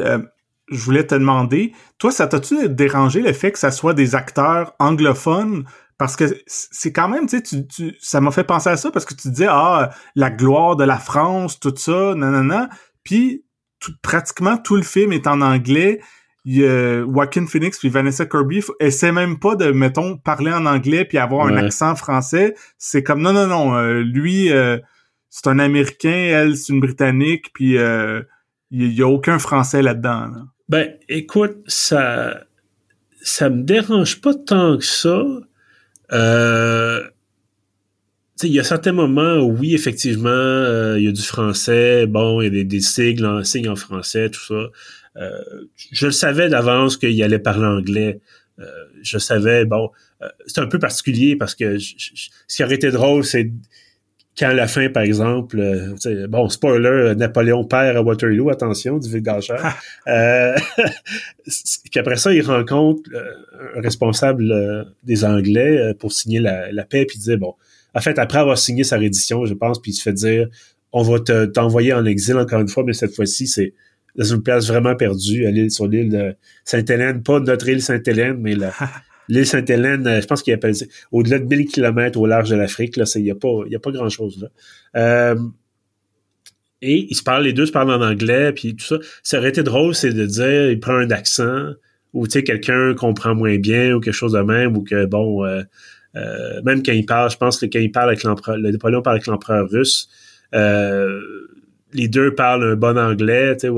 je 0.69 0.77
voulais 0.77 1.07
te 1.07 1.15
demander, 1.15 1.71
toi, 1.97 2.11
ça 2.11 2.27
t'a-tu 2.27 2.69
dérangé 2.69 3.21
le 3.21 3.33
fait 3.33 3.51
que 3.51 3.59
ça 3.59 3.71
soit 3.71 3.93
des 3.93 4.15
acteurs 4.15 4.75
anglophones 4.79 5.63
parce 5.97 6.15
que 6.15 6.25
c'est 6.45 6.93
quand 6.93 7.09
même, 7.09 7.27
tu 7.27 7.39
sais, 7.43 7.65
tu, 7.67 7.95
ça 7.99 8.21
m'a 8.21 8.31
fait 8.31 8.43
penser 8.43 8.69
à 8.69 8.77
ça 8.77 8.91
parce 8.91 9.05
que 9.05 9.15
tu 9.15 9.29
disais, 9.29 9.47
ah, 9.49 9.89
la 10.15 10.29
gloire 10.29 10.75
de 10.75 10.83
la 10.83 10.97
France, 10.97 11.59
tout 11.59 11.73
ça, 11.75 12.13
nanana. 12.15 12.69
Puis, 13.03 13.43
pratiquement 14.01 14.57
tout 14.57 14.75
le 14.75 14.83
film 14.83 15.11
est 15.11 15.27
en 15.27 15.41
anglais. 15.41 15.99
Il, 16.45 16.61
Joaquin 16.61 17.45
Phoenix 17.45 17.79
puis 17.79 17.89
Vanessa 17.89 18.25
Kirby 18.25 18.63
essaient 18.79 19.11
même 19.11 19.39
pas 19.39 19.55
de, 19.55 19.71
mettons, 19.71 20.17
parler 20.17 20.51
en 20.53 20.65
anglais 20.65 21.03
puis 21.03 21.17
avoir 21.17 21.47
un 21.47 21.57
accent 21.57 21.95
français. 21.95 22.55
C'est 22.77 23.03
comme, 23.03 23.21
non, 23.21 23.33
non, 23.33 23.47
non, 23.47 23.75
euh, 23.75 24.01
lui, 24.01 24.51
euh, 24.51 24.77
c'est 25.29 25.47
un 25.47 25.59
Américain, 25.59 26.09
elle, 26.09 26.55
c'est 26.55 26.73
une 26.73 26.79
Britannique, 26.79 27.51
puis 27.53 27.77
euh, 27.77 28.21
il 28.71 28.93
y, 28.93 29.01
a 29.01 29.07
aucun 29.07 29.39
français 29.39 29.81
là-dedans. 29.81 30.31
Ben, 30.69 30.93
écoute, 31.09 31.57
ça 31.67 32.43
ça 33.21 33.49
me 33.49 33.63
dérange 33.63 34.21
pas 34.21 34.33
tant 34.33 34.77
que 34.77 34.85
ça 34.85 35.21
euh, 36.11 37.03
il 38.43 38.51
y 38.51 38.59
a 38.59 38.63
certains 38.63 38.91
moments 38.91 39.37
où, 39.37 39.57
oui, 39.57 39.73
effectivement, 39.73 40.29
euh, 40.29 40.99
il 40.99 41.05
y 41.05 41.07
a 41.07 41.11
du 41.11 41.21
français, 41.21 42.05
bon, 42.05 42.41
il 42.41 42.45
y 42.45 42.47
a 42.47 42.49
des, 42.51 42.63
des 42.63 42.81
sigles, 42.81 43.25
en, 43.25 43.41
en 43.41 43.75
français, 43.75 44.29
tout 44.29 44.45
ça. 44.45 44.69
Euh, 45.17 45.41
je 45.91 46.05
le 46.05 46.11
savais 46.11 46.47
d'avance 46.47 46.97
qu'il 46.97 47.21
allait 47.23 47.39
parler 47.39 47.65
anglais. 47.65 48.19
Euh, 48.59 48.65
je 49.01 49.17
savais, 49.17 49.65
bon, 49.65 49.91
c'est 50.45 50.59
un 50.59 50.67
peu 50.67 50.79
particulier 50.79 51.35
parce 51.35 51.55
que 51.55 51.77
ce 51.79 52.55
qui 52.55 52.63
aurait 52.63 52.75
été 52.75 52.91
drôle, 52.91 53.23
c'est 53.23 53.51
quand 54.37 54.49
à 54.49 54.53
la 54.53 54.67
fin, 54.67 54.89
par 54.89 55.03
exemple, 55.03 55.59
euh, 55.59 56.27
bon, 56.27 56.47
spoiler, 56.47 57.15
Napoléon 57.15 57.63
perd 57.63 57.97
à 57.97 58.01
Waterloo, 58.01 58.49
attention, 58.49 58.99
du 58.99 59.21
Gachard. 59.21 59.77
euh, 60.07 60.55
puis 61.91 61.99
après 61.99 62.17
ça, 62.17 62.31
il 62.33 62.41
rencontre 62.43 63.01
euh, 63.13 63.77
un 63.77 63.81
responsable 63.81 64.51
euh, 64.51 64.83
des 65.03 65.25
Anglais 65.25 65.93
pour 65.99 66.11
signer 66.11 66.39
la, 66.39 66.71
la 66.71 66.83
paix, 66.83 67.05
puis 67.05 67.17
il 67.17 67.21
dit, 67.21 67.37
bon, 67.37 67.55
en 67.95 67.99
fait, 67.99 68.19
après 68.19 68.37
avoir 68.37 68.57
signé 68.59 68.83
sa 68.83 68.97
reddition, 68.97 69.45
je 69.45 69.55
pense, 69.55 69.81
puis 69.81 69.91
il 69.91 69.95
se 69.95 70.03
fait 70.03 70.13
dire, 70.13 70.47
on 70.91 71.01
va 71.01 71.19
t'envoyer 71.47 71.93
en 71.93 72.05
exil 72.05 72.37
encore 72.37 72.61
une 72.61 72.67
fois, 72.67 72.83
mais 72.85 72.93
cette 72.93 73.15
fois-ci, 73.15 73.47
c'est 73.47 73.73
dans 74.15 74.25
une 74.25 74.43
place 74.43 74.67
vraiment 74.67 74.95
perdue, 74.95 75.45
à 75.47 75.51
l'île 75.51 75.71
sur 75.71 75.87
l'île 75.87 76.09
de 76.09 76.35
Sainte-Hélène, 76.63 77.23
pas 77.23 77.39
notre 77.39 77.67
île 77.69 77.81
Sainte-Hélène, 77.81 78.37
mais 78.39 78.55
la, 78.55 78.71
L'île 79.29 79.45
Sainte-Hélène, 79.45 80.07
euh, 80.07 80.21
je 80.21 80.27
pense 80.27 80.41
qu'il 80.41 80.53
appelle 80.53 80.73
au-delà 81.11 81.39
de 81.39 81.45
1000 81.45 81.65
km 81.67 82.19
au 82.19 82.25
large 82.25 82.49
de 82.49 82.55
l'Afrique, 82.55 82.97
il 82.97 83.23
n'y 83.23 83.31
a 83.31 83.35
pas, 83.35 83.63
pas 83.81 83.91
grand-chose 83.91 84.41
là. 84.41 84.49
Euh, 84.95 85.35
et 86.81 87.07
ils 87.09 87.15
se 87.15 87.23
parlent, 87.23 87.43
les 87.43 87.53
deux 87.53 87.65
se 87.65 87.71
parlent 87.71 87.91
en 87.91 88.01
anglais, 88.01 88.53
puis 88.53 88.75
tout 88.75 88.85
ça. 88.85 88.97
Ça 89.23 89.39
aurait 89.39 89.49
été 89.49 89.63
drôle, 89.63 89.95
c'est 89.95 90.13
de 90.13 90.25
dire, 90.25 90.69
il 90.69 90.79
prend 90.79 90.93
un 90.93 91.09
accent, 91.09 91.71
ou 92.13 92.27
tu 92.27 92.33
sais, 92.33 92.43
quelqu'un 92.43 92.93
comprend 92.93 93.33
moins 93.33 93.57
bien, 93.57 93.95
ou 93.95 93.99
quelque 93.99 94.13
chose 94.13 94.33
de 94.33 94.41
même, 94.41 94.77
ou 94.77 94.83
que, 94.83 95.05
bon, 95.05 95.43
euh, 95.43 95.63
même 96.63 96.83
quand 96.83 96.91
il 96.91 97.05
parle, 97.05 97.31
je 97.31 97.37
pense 97.37 97.57
que 97.57 97.65
quand 97.65 97.79
il 97.79 97.91
parle 97.91 98.09
avec 98.09 98.21
l'empereur, 98.21 98.57
le 98.57 98.69
Napoléon 98.69 99.01
parle 99.01 99.15
avec 99.15 99.25
l'empereur 99.25 99.67
russe, 99.67 100.07
les 100.53 102.07
deux 102.07 102.35
parlent 102.35 102.63
un 102.63 102.75
bon 102.75 102.95
anglais, 102.95 103.57
tu 103.57 103.61
sais, 103.61 103.69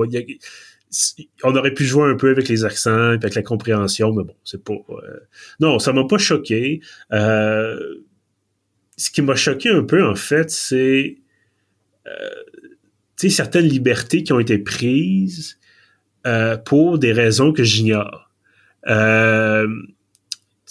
on 1.44 1.56
aurait 1.56 1.74
pu 1.74 1.86
jouer 1.86 2.10
un 2.10 2.16
peu 2.16 2.30
avec 2.30 2.48
les 2.48 2.66
accents, 2.66 3.12
avec 3.12 3.36
la 3.36 3.44
compréhension, 3.44 4.12
mais 4.14 4.24
bon, 4.24 4.36
c'est 4.44 4.64
pas... 4.64 4.74
non, 5.60 5.80
ça 5.80 5.94
m'a 5.94 6.06
pas 6.06 6.18
choqué. 6.18 6.82
ce 7.12 9.10
qui 9.12 9.22
m'a 9.22 9.36
choqué 9.36 9.70
un 9.70 9.84
peu, 9.84 10.04
en 10.04 10.16
fait, 10.16 10.50
c'est 10.50 11.18
certaines 13.18 13.68
libertés 13.68 14.24
qui 14.24 14.34
ont 14.34 14.40
été 14.40 14.58
prises 14.58 15.60
euh, 16.28 16.58
pour 16.58 17.00
des 17.00 17.14
raisons 17.14 17.54
que 17.54 17.64
j'ignore. 17.64 18.30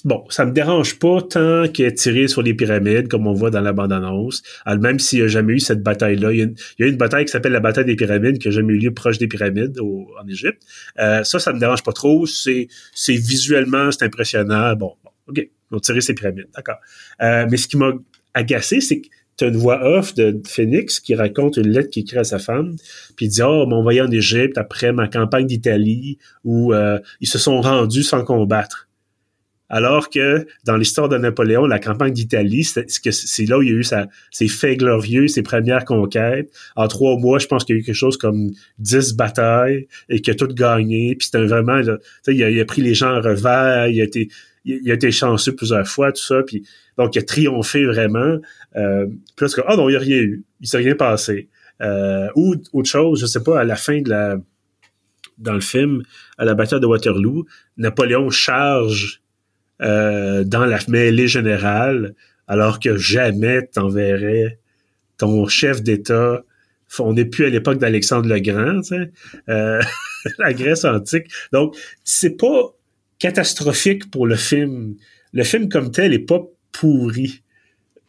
Bon, 0.05 0.25
ça 0.29 0.45
me 0.45 0.53
dérange 0.53 1.01
pas 1.01 1.21
tant 1.23 1.65
ait 1.65 1.93
tiré 1.93 2.29
sur 2.29 2.41
les 2.41 2.55
pyramides, 2.55 3.09
comme 3.09 3.27
on 3.27 3.33
voit 3.33 3.51
dans 3.51 3.61
la 3.61 3.73
bande-annonce. 3.73 4.45
Même 4.65 5.01
s'il 5.01 5.19
n'y 5.19 5.25
a 5.25 5.29
jamais 5.29 5.55
eu 5.55 5.59
cette 5.59 5.83
bataille-là. 5.83 6.33
Il, 6.33 6.55
y 6.79 6.85
a 6.85 6.87
une 6.87 6.97
bataille 6.97 7.25
qui 7.25 7.33
s'appelle 7.33 7.51
la 7.51 7.59
bataille 7.59 7.85
des 7.85 7.97
pyramides, 7.97 8.39
qui 8.39 8.47
n'a 8.47 8.53
jamais 8.53 8.75
eu 8.75 8.79
lieu 8.79 8.95
proche 8.95 9.19
des 9.19 9.27
pyramides 9.27 9.77
en 9.81 10.29
Égypte. 10.29 10.63
Euh, 11.01 11.25
ça, 11.25 11.41
ça 11.41 11.53
me 11.53 11.59
dérange 11.59 11.83
pas 11.83 11.93
trop. 11.93 12.27
C'est, 12.27 12.69
visuellement, 13.09 13.91
c'est 13.91 14.05
impressionnant. 14.05 14.73
Bon, 14.77 14.95
bon, 15.03 15.11
OK, 15.27 15.39
ils 15.39 15.75
ont 15.75 15.81
tiré 15.81 16.01
ces 16.01 16.15
pyramides, 16.15 16.49
d'accord. 16.55 16.79
Euh, 17.21 17.47
mais 17.51 17.57
ce 17.57 17.67
qui 17.67 17.77
m'a 17.77 17.93
agacé, 18.35 18.81
c'est 18.81 19.01
que 19.01 19.09
tu 19.37 19.47
une 19.47 19.57
voix 19.57 19.83
off 19.85 20.15
de 20.15 20.41
Phoenix 20.47 21.01
qui 21.01 21.15
raconte 21.15 21.57
une 21.57 21.69
lettre 21.69 21.91
qu'il 21.91 22.03
écrit 22.03 22.19
à 22.19 22.25
sa 22.25 22.39
femme, 22.39 22.77
puis 23.17 23.27
il 23.27 23.29
dit 23.29 23.43
oh 23.43 23.67
mon 23.67 23.83
voyage 23.83 24.09
en 24.09 24.11
Égypte 24.11 24.59
après 24.59 24.93
ma 24.93 25.07
campagne 25.07 25.47
d'Italie 25.47 26.19
où 26.43 26.75
euh, 26.75 26.99
ils 27.21 27.29
se 27.29 27.39
sont 27.39 27.61
rendus 27.61 28.03
sans 28.03 28.25
combattre. 28.25 28.88
Alors 29.71 30.09
que 30.09 30.47
dans 30.65 30.77
l'histoire 30.77 31.09
de 31.09 31.19
Napoléon, 31.19 31.67
la 31.67 31.79
campagne 31.79 32.13
d'Italie, 32.13 32.65
c'est 32.65 33.45
là 33.45 33.59
où 33.59 33.63
il 33.63 33.69
y 33.69 33.73
a 33.73 33.75
eu 33.75 33.85
ses 34.31 34.49
faits 34.49 34.79
glorieux, 34.79 35.29
ses 35.29 35.43
premières 35.43 35.85
conquêtes. 35.85 36.51
En 36.75 36.89
trois 36.89 37.19
mois, 37.19 37.39
je 37.39 37.47
pense 37.47 37.65
qu'il 37.65 37.77
y 37.77 37.79
a 37.79 37.81
eu 37.83 37.85
quelque 37.85 37.95
chose 37.95 38.17
comme 38.17 38.51
dix 38.79 39.15
batailles 39.15 39.87
et 40.09 40.21
qu'il 40.21 40.33
a 40.33 40.37
tout 40.37 40.49
gagné. 40.49 41.15
Puis 41.17 41.27
c'était 41.27 41.45
vraiment, 41.45 41.81
il, 42.27 42.61
a, 42.61 42.65
pris 42.65 42.83
les 42.83 42.95
gens 42.95 43.15
en 43.15 43.21
revers, 43.21 43.89
il 43.89 44.01
a 44.01 44.05
été, 44.05 44.29
il, 44.65 44.91
a 44.91 45.11
chanceux 45.11 45.55
plusieurs 45.55 45.87
fois, 45.87 46.13
tout 46.13 46.23
ça. 46.23 46.43
Puis 46.47 46.65
donc, 46.97 47.15
il 47.15 47.19
a 47.19 47.23
triomphé 47.23 47.85
vraiment. 47.85 48.39
Euh, 48.77 49.07
plus 49.37 49.55
que, 49.55 49.61
ah 49.67 49.77
non, 49.77 49.89
il 49.89 49.93
n'y 49.93 49.97
a 49.97 50.01
rien 50.01 50.19
eu. 50.19 50.45
Il 50.61 50.69
s'est 50.69 50.79
rien 50.79 50.95
passé. 50.95 51.49
Euh, 51.83 52.29
ou 52.35 52.57
autre 52.73 52.89
chose, 52.89 53.21
je 53.21 53.27
sais 53.27 53.43
pas, 53.43 53.61
à 53.61 53.65
la 53.65 53.77
fin 53.77 54.01
de 54.01 54.09
la 54.09 54.37
dans 55.37 55.53
le 55.53 55.61
film, 55.61 56.03
à 56.37 56.45
la 56.45 56.55
bataille 56.55 56.81
de 56.81 56.87
Waterloo, 56.87 57.47
Napoléon 57.77 58.29
charge 58.29 59.23
euh, 59.81 60.45
dans 60.45 60.65
la 60.65 60.79
mêlée 60.89 61.29
générale, 61.29 62.15
alors 62.47 62.81
que 62.81 62.97
jamais 62.97 63.67
t'enverrais 63.67 64.59
ton 65.19 65.47
chef 65.47 65.83
d'État. 65.83 66.43
On 66.99 67.13
n'est 67.13 67.27
plus 67.27 67.45
à 67.45 67.49
l'époque 67.51 67.79
d'Alexandre 67.79 68.29
le 68.29 68.41
Grand, 68.41 68.81
euh, 69.49 69.81
la 70.39 70.53
Grèce 70.55 70.85
antique. 70.85 71.27
Donc, 71.53 71.77
c'est 72.05 72.37
pas 72.37 72.75
catastrophique 73.19 74.11
pour 74.11 74.27
le 74.27 74.37
film. 74.37 74.97
Le 75.33 75.45
film 75.45 75.69
comme 75.69 75.91
tel 75.91 76.15
est 76.15 76.19
pas 76.19 76.43
pourri. 76.73 77.43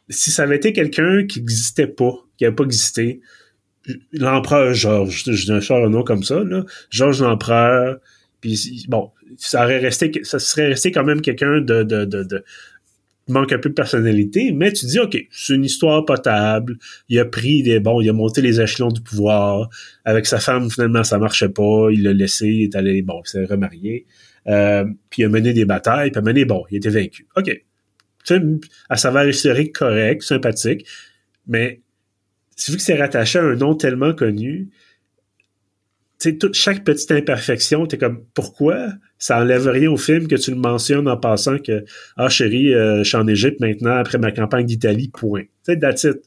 Si 0.10 0.32
ça 0.32 0.44
avait 0.44 0.56
été 0.56 0.72
quelqu'un 0.74 1.26
qui 1.28 1.40
n'existait 1.40 1.88
pas, 1.88 2.14
qui 2.38 2.46
n'avait 2.46 2.56
pas 2.56 2.64
existé, 2.64 3.20
l'empereur 4.14 4.74
Georges, 4.74 5.24
je 5.26 5.52
ne 5.52 5.86
un 5.86 5.90
nom 5.90 6.04
comme 6.04 6.24
ça, 6.24 6.44
là, 6.44 6.64
Georges 6.90 7.22
l'empereur, 7.22 8.00
puis 8.42 8.86
bon, 8.88 9.12
ça 9.38 9.64
aurait 9.64 9.80
resté, 9.80 10.12
ça 10.24 10.40
serait 10.40 10.68
resté 10.68 10.92
quand 10.92 11.04
même 11.04 11.22
quelqu'un 11.22 11.62
de, 11.62 11.84
de, 11.84 12.06
de, 12.06 12.24
de 12.24 12.44
manque 13.30 13.54
un 13.54 13.60
peu 13.60 13.70
de 13.70 13.76
personnalité, 13.76 14.52
mais 14.52 14.74
tu 14.74 14.86
dis, 14.86 15.00
OK, 15.00 15.18
c'est 15.32 15.54
une 15.54 15.66
histoire 15.66 16.04
potable, 16.06 16.78
il 17.10 17.20
a 17.20 17.26
pris 17.26 17.64
des, 17.64 17.80
bon, 17.80 18.02
il 18.02 18.10
a 18.10 18.14
monté 18.14 18.42
les 18.42 18.60
échelons 18.60 18.90
du 18.90 19.02
pouvoir, 19.02 19.70
avec 20.04 20.26
sa 20.26 20.40
femme, 20.40 20.70
finalement, 20.70 21.04
ça 21.04 21.20
marchait 21.20 21.50
pas, 21.50 21.90
il 21.92 22.04
l'a 22.04 22.14
laissé, 22.14 22.48
il 22.48 22.64
est 22.64 22.76
allé, 22.76 23.02
bon, 23.02 23.22
il 23.26 23.30
s'est 23.30 23.46
remarié, 23.46 24.06
euh, 24.48 24.86
puis 25.10 25.22
il 25.22 25.26
a 25.26 25.30
mené 25.30 25.54
des 25.54 25.66
batailles, 25.66 26.12
puis 26.12 26.20
il 26.20 26.24
a 26.24 26.26
mené, 26.26 26.46
bon, 26.46 26.64
il 26.72 26.78
était 26.78 26.90
vaincu. 26.90 27.28
OK, 27.36 27.64
à 28.90 28.98
savoir 28.98 29.28
historique 29.28 29.74
correct, 29.74 30.22
sympathique, 30.24 30.86
mais 31.48 31.82
vu 32.68 32.76
que 32.76 32.82
c'est 32.82 32.98
rattaché 32.98 33.40
à 33.40 33.44
un 33.44 33.56
nom 33.56 33.76
tellement 33.76 34.14
connu, 34.14 34.70
sais, 36.20 36.38
toute 36.38 36.54
chaque 36.54 36.84
petite 36.84 37.12
imperfection, 37.12 37.86
t'es 37.86 37.98
comme 37.98 38.24
pourquoi? 38.34 38.90
Ça 39.18 39.40
enlève 39.40 39.68
rien 39.68 39.92
au 39.92 39.98
film 39.98 40.28
que 40.28 40.36
tu 40.36 40.52
le 40.52 40.58
mentionnes 40.58 41.08
en 41.08 41.18
passant 41.18 41.58
que 41.58 41.84
ah 42.18 42.30
chérie, 42.30 42.74
euh, 42.74 43.04
je 43.04 43.10
suis 43.10 43.18
en 43.18 43.28
Égypte 43.28 43.60
maintenant 43.60 43.96
après 43.96 44.18
ma 44.18 44.32
campagne 44.32 44.66
d'Italie, 44.66 45.10
point. 45.10 45.44
Tu 45.44 45.50
sais, 45.64 45.80
that's 45.80 46.04
it. 46.04 46.18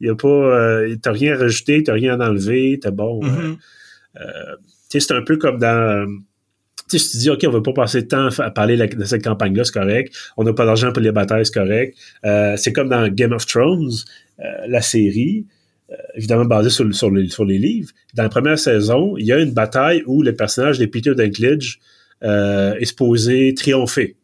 Il 0.00 0.08
y 0.08 0.10
a 0.10 0.14
pas, 0.14 0.28
euh, 0.28 0.96
t'as 1.00 1.12
rien 1.12 1.36
rajouté, 1.36 1.82
t'as 1.82 1.94
rien 1.94 2.20
enlevé, 2.20 2.78
t'es 2.80 2.90
bon. 2.90 3.20
Mm-hmm. 3.20 3.56
Euh, 4.20 4.56
tu 4.90 5.00
sais, 5.00 5.00
c'est 5.00 5.14
un 5.14 5.22
peu 5.22 5.36
comme 5.36 5.58
dans 5.58 6.06
tu 6.88 6.98
sais, 6.98 7.10
tu 7.10 7.16
dis, 7.18 7.30
OK, 7.30 7.44
on 7.46 7.50
va 7.50 7.60
pas 7.60 7.72
passer 7.72 8.02
de 8.02 8.08
temps 8.08 8.28
à 8.38 8.50
parler 8.50 8.76
de 8.76 9.04
cette 9.04 9.24
campagne-là, 9.24 9.64
c'est 9.64 9.72
correct. 9.72 10.14
On 10.36 10.44
n'a 10.44 10.52
pas 10.52 10.66
d'argent 10.66 10.92
pour 10.92 11.02
les 11.02 11.12
batailles, 11.12 11.46
c'est 11.46 11.54
correct. 11.54 11.96
Euh, 12.24 12.56
c'est 12.56 12.72
comme 12.72 12.88
dans 12.88 13.08
Game 13.08 13.32
of 13.32 13.46
Thrones, 13.46 13.90
euh, 14.40 14.44
la 14.68 14.82
série, 14.82 15.46
euh, 15.46 15.53
évidemment 16.14 16.44
basée 16.44 16.70
sur, 16.70 16.92
sur, 16.94 17.10
les, 17.10 17.28
sur 17.28 17.44
les 17.44 17.58
livres. 17.58 17.90
Dans 18.14 18.22
la 18.22 18.28
première 18.28 18.58
saison, 18.58 19.16
il 19.16 19.26
y 19.26 19.32
a 19.32 19.38
une 19.38 19.52
bataille 19.52 20.02
où 20.06 20.22
le 20.22 20.34
personnage 20.34 20.78
de 20.78 20.86
Peter 20.86 21.14
Dinklage 21.14 21.80
est 22.22 22.84
supposé 22.86 23.52
triompher. 23.54 24.16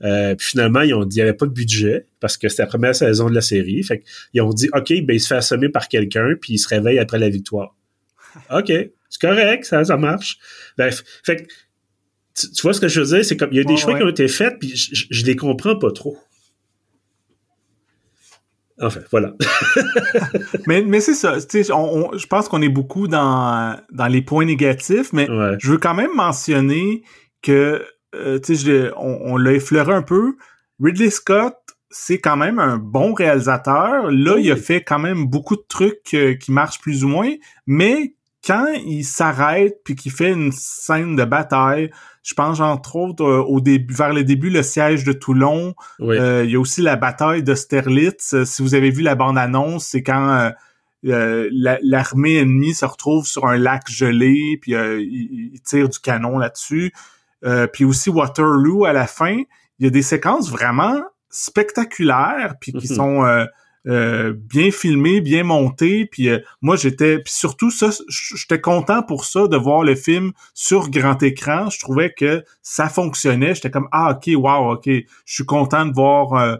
puis 0.00 0.36
finalement, 0.38 0.80
ils 0.80 0.94
ont 0.94 1.04
dit, 1.04 1.16
il 1.16 1.22
n'y 1.22 1.28
avait 1.28 1.36
pas 1.36 1.46
de 1.46 1.52
budget 1.52 2.06
parce 2.20 2.38
que 2.38 2.48
c'était 2.48 2.62
la 2.62 2.68
première 2.68 2.94
saison 2.94 3.28
de 3.28 3.34
la 3.34 3.42
série. 3.42 3.82
Fait 3.82 4.02
qu'ils 4.30 4.40
ont 4.40 4.50
dit, 4.50 4.68
OK, 4.72 4.88
ben, 5.02 5.14
il 5.14 5.20
se 5.20 5.26
fait 5.26 5.34
assommer 5.34 5.68
par 5.68 5.88
quelqu'un 5.88 6.34
puis 6.40 6.54
il 6.54 6.58
se 6.58 6.68
réveille 6.68 6.98
après 6.98 7.18
la 7.18 7.28
victoire. 7.28 7.76
OK, 8.50 8.72
c'est 9.10 9.20
correct, 9.20 9.64
ça, 9.64 9.84
ça 9.84 9.96
marche. 9.96 10.38
Bref, 10.78 11.02
fait 11.22 11.46
tu, 12.34 12.62
vois 12.62 12.72
ce 12.72 12.80
que 12.80 12.88
je 12.88 13.00
veux 13.00 13.06
dire? 13.06 13.24
C'est 13.24 13.36
comme, 13.36 13.50
il 13.52 13.58
y 13.58 13.60
a 13.60 13.64
des 13.64 13.76
choix 13.76 13.96
qui 13.96 14.02
ont 14.02 14.08
été 14.08 14.26
faits, 14.28 14.58
puis 14.58 14.74
je, 14.74 15.04
je, 15.08 15.24
les 15.24 15.36
comprends 15.36 15.76
pas 15.76 15.92
trop. 15.92 16.18
Enfin, 18.80 19.00
voilà. 19.10 19.34
mais 20.66 20.82
mais 20.82 21.00
c'est 21.00 21.14
ça. 21.14 21.36
On, 21.72 22.16
je 22.16 22.26
pense 22.26 22.48
qu'on 22.48 22.60
est 22.60 22.68
beaucoup 22.68 23.06
dans, 23.06 23.78
dans 23.92 24.06
les 24.06 24.22
points 24.22 24.44
négatifs, 24.44 25.12
mais 25.12 25.26
je 25.58 25.70
veux 25.70 25.78
quand 25.78 25.94
même 25.94 26.14
mentionner 26.14 27.02
que, 27.42 27.84
euh, 28.14 28.38
tu 28.40 28.56
sais, 28.56 28.90
on, 28.96 29.32
on 29.32 29.36
l'a 29.36 29.52
effleuré 29.52 29.92
un 29.92 30.02
peu. 30.02 30.36
Ridley 30.80 31.10
Scott, 31.10 31.54
c'est 31.90 32.18
quand 32.18 32.36
même 32.36 32.58
un 32.58 32.76
bon 32.76 33.14
réalisateur. 33.14 34.10
Là, 34.10 34.36
il 34.38 34.50
a 34.50 34.56
fait 34.56 34.82
quand 34.82 34.98
même 34.98 35.26
beaucoup 35.26 35.56
de 35.56 35.64
trucs 35.68 36.14
euh, 36.14 36.34
qui 36.34 36.50
marchent 36.50 36.80
plus 36.80 37.04
ou 37.04 37.08
moins, 37.08 37.30
mais 37.66 38.16
quand 38.44 38.66
il 38.84 39.04
s'arrête 39.04 39.76
puis 39.84 39.94
qu'il 39.94 40.12
fait 40.12 40.32
une 40.32 40.52
scène 40.52 41.16
de 41.16 41.24
bataille, 41.24 41.90
je 42.24 42.32
pense 42.32 42.58
entre 42.60 42.96
autres 42.96 43.22
euh, 43.22 43.42
au 43.42 43.60
début, 43.60 43.94
vers 43.94 44.12
le 44.12 44.24
début, 44.24 44.48
le 44.48 44.62
siège 44.62 45.04
de 45.04 45.12
Toulon. 45.12 45.74
Euh, 46.00 46.42
il 46.44 46.50
y 46.50 46.56
a 46.56 46.60
aussi 46.60 46.80
la 46.80 46.96
bataille 46.96 47.42
de 47.42 47.54
Sterlitz. 47.54 48.32
Euh, 48.32 48.44
si 48.46 48.62
vous 48.62 48.74
avez 48.74 48.90
vu 48.90 49.02
la 49.02 49.14
bande-annonce, 49.14 49.84
c'est 49.86 50.02
quand 50.02 50.50
l'armée 51.02 52.36
ennemie 52.38 52.72
se 52.72 52.86
retrouve 52.86 53.26
sur 53.26 53.46
un 53.46 53.58
lac 53.58 53.90
gelé, 53.90 54.58
puis 54.62 54.72
il, 54.72 55.50
il, 55.52 55.60
tire 55.60 55.90
du 55.90 55.98
canon 55.98 56.38
là-dessus. 56.38 56.94
puis 57.74 57.84
aussi 57.84 58.08
Waterloo 58.08 58.86
à 58.86 58.94
la 58.94 59.06
fin. 59.06 59.36
Il 59.78 59.84
y 59.84 59.86
a 59.86 59.90
des 59.90 60.02
séquences 60.02 60.50
vraiment 60.50 61.02
spectaculaires, 61.28 62.54
puis 62.58 62.72
qui 62.72 62.88
mhm. 62.90 62.96
sont 62.96 63.46
euh, 63.86 64.32
bien 64.34 64.70
filmé, 64.70 65.20
bien 65.20 65.44
monté. 65.44 66.06
Puis 66.06 66.30
euh, 66.30 66.38
moi, 66.62 66.76
j'étais, 66.76 67.18
puis 67.18 67.32
surtout 67.32 67.70
ça, 67.70 67.90
j'étais 68.08 68.60
content 68.60 69.02
pour 69.02 69.26
ça 69.26 69.46
de 69.46 69.58
voir 69.58 69.84
le 69.84 69.94
film 69.94 70.32
sur 70.54 70.88
grand 70.88 71.22
écran. 71.22 71.68
Je 71.68 71.80
trouvais 71.80 72.10
que 72.10 72.44
ça 72.62 72.88
fonctionnait. 72.88 73.54
J'étais 73.54 73.70
comme 73.70 73.88
ah 73.92 74.12
ok, 74.12 74.30
wow, 74.36 74.72
ok, 74.72 74.86
je 74.86 75.04
suis 75.26 75.44
content 75.44 75.84
de 75.84 75.92
voir 75.92 76.32
euh, 76.32 76.56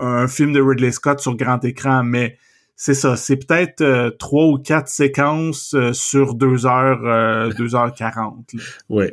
un, 0.00 0.26
film 0.26 0.52
de 0.52 0.60
Ridley 0.60 0.90
Scott 0.90 1.20
sur 1.20 1.36
grand 1.36 1.64
écran. 1.64 2.02
Mais 2.02 2.38
c'est 2.74 2.94
ça, 2.94 3.14
c'est 3.14 3.36
peut-être 3.36 4.16
trois 4.18 4.46
ou 4.46 4.58
quatre 4.58 4.88
séquences 4.88 5.76
sur 5.92 6.34
deux 6.34 6.66
heures, 6.66 7.52
deux 7.56 7.76
heures 7.76 7.94
quarante. 7.94 8.50
Oui, 8.88 9.06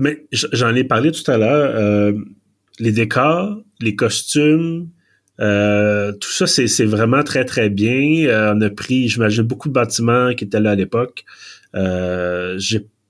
mais 0.00 0.24
j'en 0.32 0.74
ai 0.74 0.84
parlé 0.84 1.12
tout 1.12 1.30
à 1.30 1.36
l'heure. 1.36 2.14
les 2.78 2.92
décors, 2.92 3.58
les 3.80 3.94
costumes 3.94 4.88
euh, 5.40 6.12
tout 6.12 6.30
ça, 6.30 6.46
c'est 6.46 6.84
vraiment 6.84 7.22
très, 7.22 7.44
très 7.44 7.70
bien. 7.70 8.26
Euh, 8.26 8.54
on 8.54 8.60
a 8.60 8.70
pris, 8.70 9.08
j'imagine, 9.08 9.42
beaucoup 9.42 9.68
de 9.68 9.74
bâtiments 9.74 10.34
qui 10.34 10.44
étaient 10.44 10.60
là 10.60 10.72
à 10.72 10.74
l'époque. 10.74 11.24
Euh, 11.74 12.58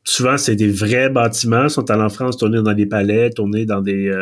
souvent, 0.05 0.37
c'est 0.37 0.57
des 0.57 0.69
vrais 0.69 1.11
bâtiments, 1.11 1.69
sont 1.69 1.91
allés 1.91 2.03
en 2.03 2.09
France, 2.09 2.37
tournés 2.37 2.63
dans 2.63 2.75
des 2.75 2.87
palais, 2.87 3.31
tournés 3.31 3.67
dans 3.67 3.81
des, 3.81 4.13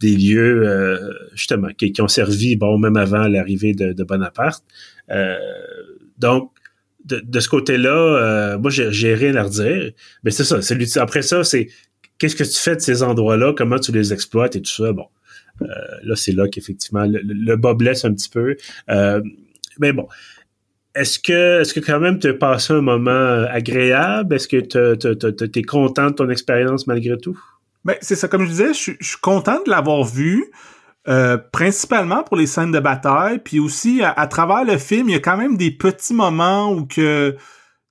des 0.00 0.16
lieux, 0.16 1.00
justement, 1.34 1.68
qui, 1.76 1.92
ont 2.00 2.08
servi, 2.08 2.56
bon, 2.56 2.78
même 2.78 2.96
avant 2.96 3.26
l'arrivée 3.26 3.74
de, 3.74 3.92
de, 3.92 4.04
Bonaparte. 4.04 4.62
donc, 6.18 6.52
de, 7.04 7.40
ce 7.40 7.48
côté-là, 7.48 8.58
moi, 8.58 8.70
j'ai 8.70 9.14
rien 9.14 9.34
à 9.34 9.42
redire. 9.42 9.90
Mais 10.22 10.30
c'est 10.30 10.44
ça. 10.44 10.60
Après 11.02 11.22
ça, 11.22 11.42
c'est 11.42 11.68
qu'est-ce 12.18 12.36
que 12.36 12.44
tu 12.44 12.56
fais 12.56 12.76
de 12.76 12.80
ces 12.80 13.02
endroits-là, 13.02 13.54
comment 13.56 13.78
tu 13.78 13.90
les 13.90 14.12
exploites 14.12 14.54
et 14.54 14.62
tout 14.62 14.70
ça? 14.70 14.92
Bon, 14.92 15.06
là, 15.60 16.16
c'est 16.16 16.32
là 16.32 16.48
qu'effectivement, 16.48 17.04
le, 17.04 17.20
le, 17.22 17.56
bas 17.56 17.74
blesse 17.74 18.04
un 18.04 18.12
petit 18.12 18.30
peu. 18.30 18.56
mais 19.78 19.92
bon, 19.92 20.06
est-ce 20.94 21.18
que, 21.20 21.60
est-ce 21.60 21.72
que 21.72 21.80
quand 21.80 22.00
même 22.00 22.18
tu 22.18 22.28
as 22.28 22.34
passé 22.34 22.72
un 22.72 22.80
moment 22.80 23.10
euh, 23.10 23.46
agréable? 23.48 24.34
Est-ce 24.34 24.48
que 24.48 24.56
tu 24.58 25.58
es 25.58 25.62
content 25.62 26.06
de 26.06 26.14
ton 26.14 26.28
expérience 26.28 26.86
malgré 26.86 27.16
tout? 27.16 27.38
Ben, 27.84 27.94
c'est 28.00 28.16
ça, 28.16 28.28
comme 28.28 28.44
je 28.44 28.50
disais, 28.50 28.74
je, 28.74 28.92
suis 29.00 29.20
content 29.20 29.62
de 29.64 29.70
l'avoir 29.70 30.04
vu. 30.04 30.50
Euh, 31.08 31.38
principalement 31.38 32.22
pour 32.22 32.36
les 32.36 32.46
scènes 32.46 32.72
de 32.72 32.78
bataille, 32.78 33.38
puis 33.38 33.58
aussi 33.58 34.02
à, 34.04 34.26
travers 34.26 34.64
le 34.66 34.76
film, 34.76 35.08
il 35.08 35.12
y 35.12 35.16
a 35.16 35.20
quand 35.20 35.38
même 35.38 35.56
des 35.56 35.70
petits 35.70 36.12
moments 36.12 36.70
où 36.70 36.84
que, 36.84 37.34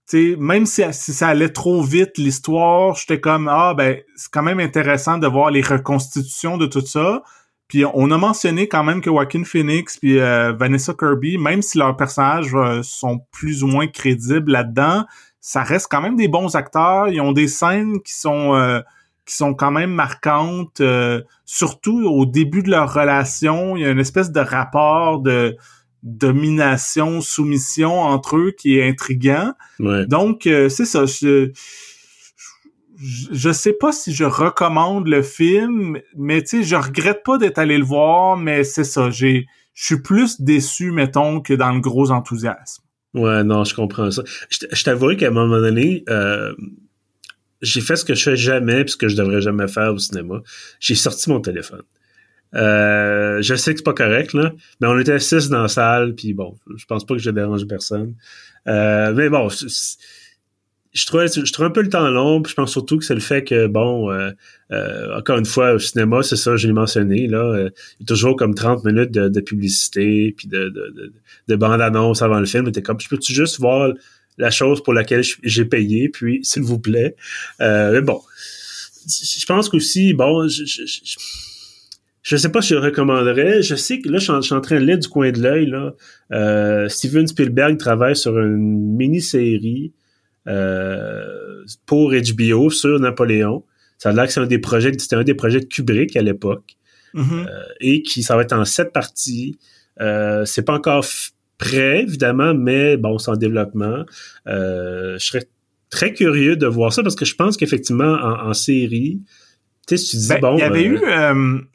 tu 0.07 0.33
sais, 0.33 0.35
même 0.37 0.67
si, 0.67 0.83
si, 0.91 1.11
ça 1.11 1.29
allait 1.29 1.49
trop 1.49 1.81
vite 1.81 2.19
l'histoire, 2.19 2.93
j'étais 2.93 3.19
comme 3.19 3.47
ah 3.47 3.73
ben 3.75 3.97
c'est 4.15 4.31
quand 4.31 4.43
même 4.43 4.59
intéressant 4.59 5.17
de 5.17 5.25
voir 5.25 5.49
les 5.49 5.63
reconstitutions 5.63 6.57
de 6.57 6.67
tout 6.67 6.85
ça. 6.85 7.23
Puis 7.69 7.85
on 7.85 8.09
a 8.09 8.17
mentionné 8.17 8.67
quand 8.67 8.83
même 8.83 8.99
que 8.99 9.11
Joaquin 9.11 9.43
Phoenix 9.43 9.97
puis 9.97 10.19
euh, 10.19 10.51
Vanessa 10.53 10.93
Kirby, 10.93 11.37
même 11.37 11.61
si 11.61 11.77
leurs 11.77 11.95
personnages 11.95 12.53
euh, 12.55 12.81
sont 12.81 13.21
plus 13.31 13.63
ou 13.63 13.67
moins 13.67 13.87
crédibles 13.87 14.51
là-dedans, 14.51 15.05
ça 15.39 15.61
reste 15.61 15.87
quand 15.89 16.01
même 16.01 16.15
des 16.15 16.27
bons 16.27 16.55
acteurs. 16.55 17.07
Ils 17.09 17.21
ont 17.21 17.31
des 17.31 17.47
scènes 17.47 18.01
qui 18.01 18.15
sont 18.15 18.55
euh, 18.55 18.81
qui 19.25 19.35
sont 19.35 19.53
quand 19.53 19.69
même 19.69 19.91
marquantes, 19.91 20.81
surtout 21.45 22.01
au 22.01 22.25
début 22.25 22.63
de 22.63 22.71
leur 22.71 22.91
relation. 22.91 23.77
Il 23.77 23.83
y 23.83 23.85
a 23.85 23.91
une 23.91 23.99
espèce 23.99 24.31
de 24.31 24.39
rapport 24.39 25.19
de 25.19 25.55
domination, 26.01 27.21
soumission 27.21 27.99
entre 27.99 28.37
eux 28.37 28.55
qui 28.57 28.79
est 28.79 28.89
intriguant. 28.89 29.53
Donc 29.79 30.45
c'est 30.45 30.85
ça. 30.85 31.05
Je, 31.05 31.51
je 33.01 33.51
sais 33.51 33.73
pas 33.73 33.91
si 33.91 34.13
je 34.13 34.23
recommande 34.23 35.07
le 35.07 35.21
film, 35.21 35.99
mais 36.17 36.41
tu 36.41 36.47
sais, 36.47 36.63
je 36.63 36.75
regrette 36.75 37.23
pas 37.23 37.37
d'être 37.37 37.57
allé 37.57 37.77
le 37.77 37.85
voir, 37.85 38.37
mais 38.37 38.63
c'est 38.63 38.83
ça, 38.83 39.09
j'ai, 39.09 39.47
je 39.73 39.85
suis 39.85 40.01
plus 40.01 40.41
déçu, 40.41 40.91
mettons, 40.91 41.41
que 41.41 41.53
dans 41.53 41.71
le 41.71 41.79
gros 41.79 42.11
enthousiasme. 42.11 42.83
Ouais, 43.13 43.43
non, 43.43 43.63
je 43.63 43.73
comprends 43.73 44.11
ça. 44.11 44.23
Je, 44.49 44.59
je 44.71 44.83
t'avoue 44.83 45.15
qu'à 45.15 45.27
un 45.27 45.31
moment 45.31 45.59
donné, 45.59 46.03
euh, 46.09 46.53
j'ai 47.61 47.81
fait 47.81 47.95
ce 47.95 48.05
que 48.05 48.13
je 48.13 48.23
fais 48.23 48.35
jamais, 48.35 48.83
puis 48.83 48.91
ce 48.91 48.97
que 48.97 49.07
je 49.07 49.15
devrais 49.15 49.41
jamais 49.41 49.67
faire 49.67 49.93
au 49.93 49.97
cinéma. 49.97 50.41
J'ai 50.79 50.95
sorti 50.95 51.29
mon 51.29 51.41
téléphone. 51.41 51.81
Euh, 52.55 53.41
je 53.41 53.55
sais 53.55 53.73
que 53.73 53.79
c'est 53.79 53.83
pas 53.83 53.93
correct, 53.93 54.33
là, 54.33 54.51
mais 54.79 54.87
on 54.87 54.97
était 54.97 55.19
six 55.19 55.49
dans 55.49 55.61
la 55.61 55.67
salle, 55.67 56.15
puis 56.15 56.33
bon, 56.33 56.55
je 56.75 56.85
pense 56.85 57.05
pas 57.05 57.15
que 57.15 57.21
je 57.21 57.29
dérange 57.29 57.65
personne. 57.67 58.15
Euh, 58.67 59.13
mais 59.13 59.29
bon, 59.29 59.49
je 60.91 61.05
trouvais, 61.05 61.27
je 61.27 61.51
trouve 61.53 61.67
un 61.67 61.71
peu 61.71 61.81
le 61.81 61.89
temps 61.89 62.09
long, 62.09 62.41
puis 62.41 62.51
je 62.51 62.55
pense 62.55 62.71
surtout 62.71 62.97
que 62.97 63.05
c'est 63.05 63.13
le 63.13 63.19
fait 63.19 63.43
que, 63.43 63.67
bon, 63.67 64.11
euh, 64.11 64.31
euh, 64.71 65.17
encore 65.17 65.37
une 65.37 65.45
fois, 65.45 65.73
au 65.73 65.79
cinéma, 65.79 66.23
c'est 66.23 66.35
ça, 66.35 66.57
je 66.57 66.67
l'ai 66.67 66.73
mentionné, 66.73 67.27
là, 67.27 67.43
euh, 67.43 67.69
il 67.99 68.03
y 68.03 68.03
a 68.03 68.07
toujours 68.07 68.35
comme 68.35 68.55
30 68.55 68.83
minutes 68.85 69.11
de, 69.11 69.39
publicité, 69.41 70.33
puis 70.35 70.47
de, 70.47 70.69
de, 70.69 71.13
de, 71.47 71.55
bande-annonce 71.55 72.21
avant 72.21 72.39
le 72.39 72.47
film, 72.47 72.71
t'es 72.71 72.81
comme, 72.81 72.99
je 72.99 73.07
peux-tu 73.07 73.33
juste 73.33 73.59
voir 73.59 73.93
la 74.37 74.49
chose 74.49 74.81
pour 74.83 74.93
laquelle 74.93 75.23
j'ai 75.43 75.65
payé, 75.65 76.09
puis, 76.09 76.39
s'il 76.43 76.63
vous 76.63 76.79
plaît? 76.79 77.15
mais 77.59 78.01
bon, 78.01 78.21
je 79.07 79.45
pense 79.45 79.69
qu'aussi, 79.69 80.13
bon, 80.13 80.47
je, 80.47 80.65
je, 80.65 80.83
je, 82.23 82.35
sais 82.35 82.49
pas 82.49 82.61
si 82.61 82.69
je 82.69 82.75
le 82.75 82.81
recommanderais. 82.81 83.61
Je 83.61 83.75
sais 83.75 83.99
que 83.99 84.09
là, 84.09 84.17
je 84.17 84.31
suis 84.41 84.53
en, 84.53 84.61
train 84.61 84.79
de 84.79 84.85
lire 84.85 84.97
du 84.97 85.07
coin 85.07 85.31
de 85.31 85.41
l'œil, 85.41 85.67
là. 85.67 86.89
Steven 86.89 87.27
Spielberg 87.27 87.77
travaille 87.77 88.15
sur 88.15 88.39
une 88.39 88.95
mini-série 88.95 89.93
euh, 89.93 90.07
pour 91.85 92.13
HBO 92.13 92.69
sur 92.69 92.99
Napoléon. 92.99 93.63
Ça 93.97 94.09
a 94.09 94.13
l'air 94.13 94.25
que 94.25 94.31
c'est 94.31 94.39
un 94.39 94.47
des 94.47 94.59
projets, 94.59 94.91
c'était 94.97 95.17
un 95.17 95.23
des 95.23 95.33
projets 95.33 95.59
de 95.59 95.65
Kubrick 95.65 96.15
à 96.15 96.21
l'époque. 96.21 96.77
Mm-hmm. 97.13 97.47
Euh, 97.47 97.63
et 97.79 98.01
qui 98.01 98.23
ça 98.23 98.35
va 98.35 98.43
être 98.43 98.53
en 98.53 98.65
sept 98.65 98.93
parties. 98.93 99.57
Euh, 99.99 100.45
c'est 100.45 100.61
pas 100.63 100.73
encore 100.73 101.05
prêt, 101.57 102.03
évidemment, 102.03 102.53
mais 102.53 102.97
bon, 102.97 103.17
c'est 103.17 103.31
en 103.31 103.35
développement. 103.35 104.05
je 104.45 105.17
serais 105.19 105.47
très 105.89 106.13
curieux 106.13 106.55
de 106.55 106.67
voir 106.67 106.93
ça 106.93 107.03
parce 107.03 107.15
que 107.15 107.25
je 107.25 107.35
pense 107.35 107.57
qu'effectivement, 107.57 108.13
en, 108.13 108.53
série, 108.53 109.21
tu 109.87 109.97
sais, 109.97 110.05
tu 110.05 110.17
dis, 110.17 110.27
ben, 110.29 110.39
bon. 110.39 110.55
Il 110.55 110.59
y 110.59 110.63
avait 110.63 110.83
eu, 110.83 110.99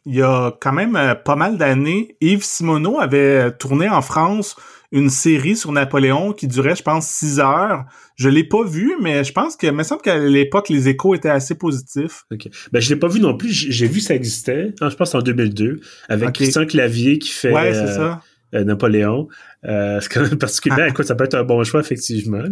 il 0.07 0.15
y 0.15 0.23
a 0.23 0.57
quand 0.61 0.73
même 0.73 1.17
pas 1.25 1.37
mal 1.37 1.59
d'années, 1.59 2.17
Yves 2.21 2.45
Simoneau 2.45 3.01
avait 3.01 3.53
tourné 3.53 3.89
en 3.89 4.01
France 4.01 4.57
une 4.95 5.11
série 5.11 5.57
sur 5.57 5.73
Napoléon 5.73 6.33
qui 6.33 6.47
durait, 6.47 6.77
je 6.77 6.83
pense, 6.83 7.09
six 7.09 7.41
heures. 7.41 7.85
Je 8.15 8.29
l'ai 8.29 8.45
pas 8.45 8.65
vu, 8.65 8.95
mais 9.03 9.25
je 9.25 9.33
pense 9.33 9.57
que, 9.57 9.67
il 9.67 9.73
me 9.73 9.83
semble 9.83 10.03
qu'à 10.03 10.19
l'époque, 10.19 10.69
les 10.69 10.89
échos 10.89 11.17
étaient 11.17 11.29
assez 11.29 11.57
positifs. 11.57 12.25
Ok. 12.33 12.49
Ben, 12.71 12.81
je 12.81 12.91
l'ai 12.91 13.01
pas 13.01 13.09
vu 13.09 13.19
non 13.19 13.37
plus. 13.37 13.51
J'ai 13.51 13.89
vu 13.89 13.99
ça 13.99 14.15
existait. 14.15 14.73
Ah, 14.81 14.89
je 14.89 14.95
pense 14.95 15.13
en 15.17 15.21
2002 15.21 15.81
avec 16.09 16.33
Christian 16.33 16.65
Clavier 16.65 17.19
qui 17.19 17.31
fait. 17.31 17.53
Ouais, 17.53 17.75
c'est 17.75 17.89
ça. 17.89 18.23
Euh, 18.55 18.63
Napoléon. 18.63 19.27
Euh, 19.65 19.99
c'est 20.01 20.13
quand 20.13 20.23
même 20.23 20.39
particulier. 20.39 20.87
Écoute, 20.89 21.07
ça 21.07 21.17
peut 21.17 21.25
être 21.25 21.35
un 21.35 21.43
bon 21.43 21.65
choix, 21.65 21.81
effectivement. 21.81 22.45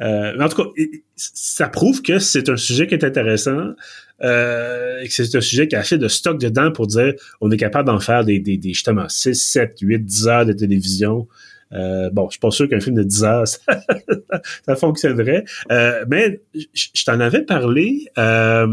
Euh, 0.00 0.32
mais 0.38 0.42
en 0.42 0.48
tout 0.48 0.64
cas, 0.64 0.70
ça 1.16 1.68
prouve 1.68 2.00
que 2.00 2.18
c'est 2.18 2.48
un 2.48 2.56
sujet 2.56 2.86
qui 2.86 2.94
est 2.94 3.04
intéressant 3.04 3.74
euh, 4.22 5.00
et 5.00 5.08
que 5.08 5.12
c'est 5.12 5.34
un 5.36 5.42
sujet 5.42 5.68
qui 5.68 5.76
a 5.76 5.80
assez 5.80 5.98
de 5.98 6.08
stock 6.08 6.40
dedans 6.40 6.72
pour 6.72 6.86
dire 6.86 7.12
on 7.42 7.50
est 7.50 7.58
capable 7.58 7.88
d'en 7.88 8.00
faire 8.00 8.24
des, 8.24 8.38
des, 8.38 8.56
des 8.56 8.70
justement 8.70 9.06
6, 9.06 9.34
7, 9.34 9.76
8, 9.82 9.98
10 9.98 10.28
heures 10.28 10.46
de 10.46 10.54
télévision 10.54 11.28
euh, 11.74 12.10
bon, 12.10 12.26
je 12.28 12.32
suis 12.32 12.40
pas 12.40 12.50
sûr 12.50 12.68
qu'un 12.68 12.80
film 12.80 12.96
de 12.96 13.02
10 13.02 13.24
heures, 13.24 13.46
ça, 14.66 14.76
fonctionnerait. 14.76 15.44
Euh, 15.70 16.04
mais 16.08 16.40
je 16.72 17.04
t'en 17.04 17.20
avais 17.20 17.42
parlé. 17.42 18.06
Euh, 18.18 18.66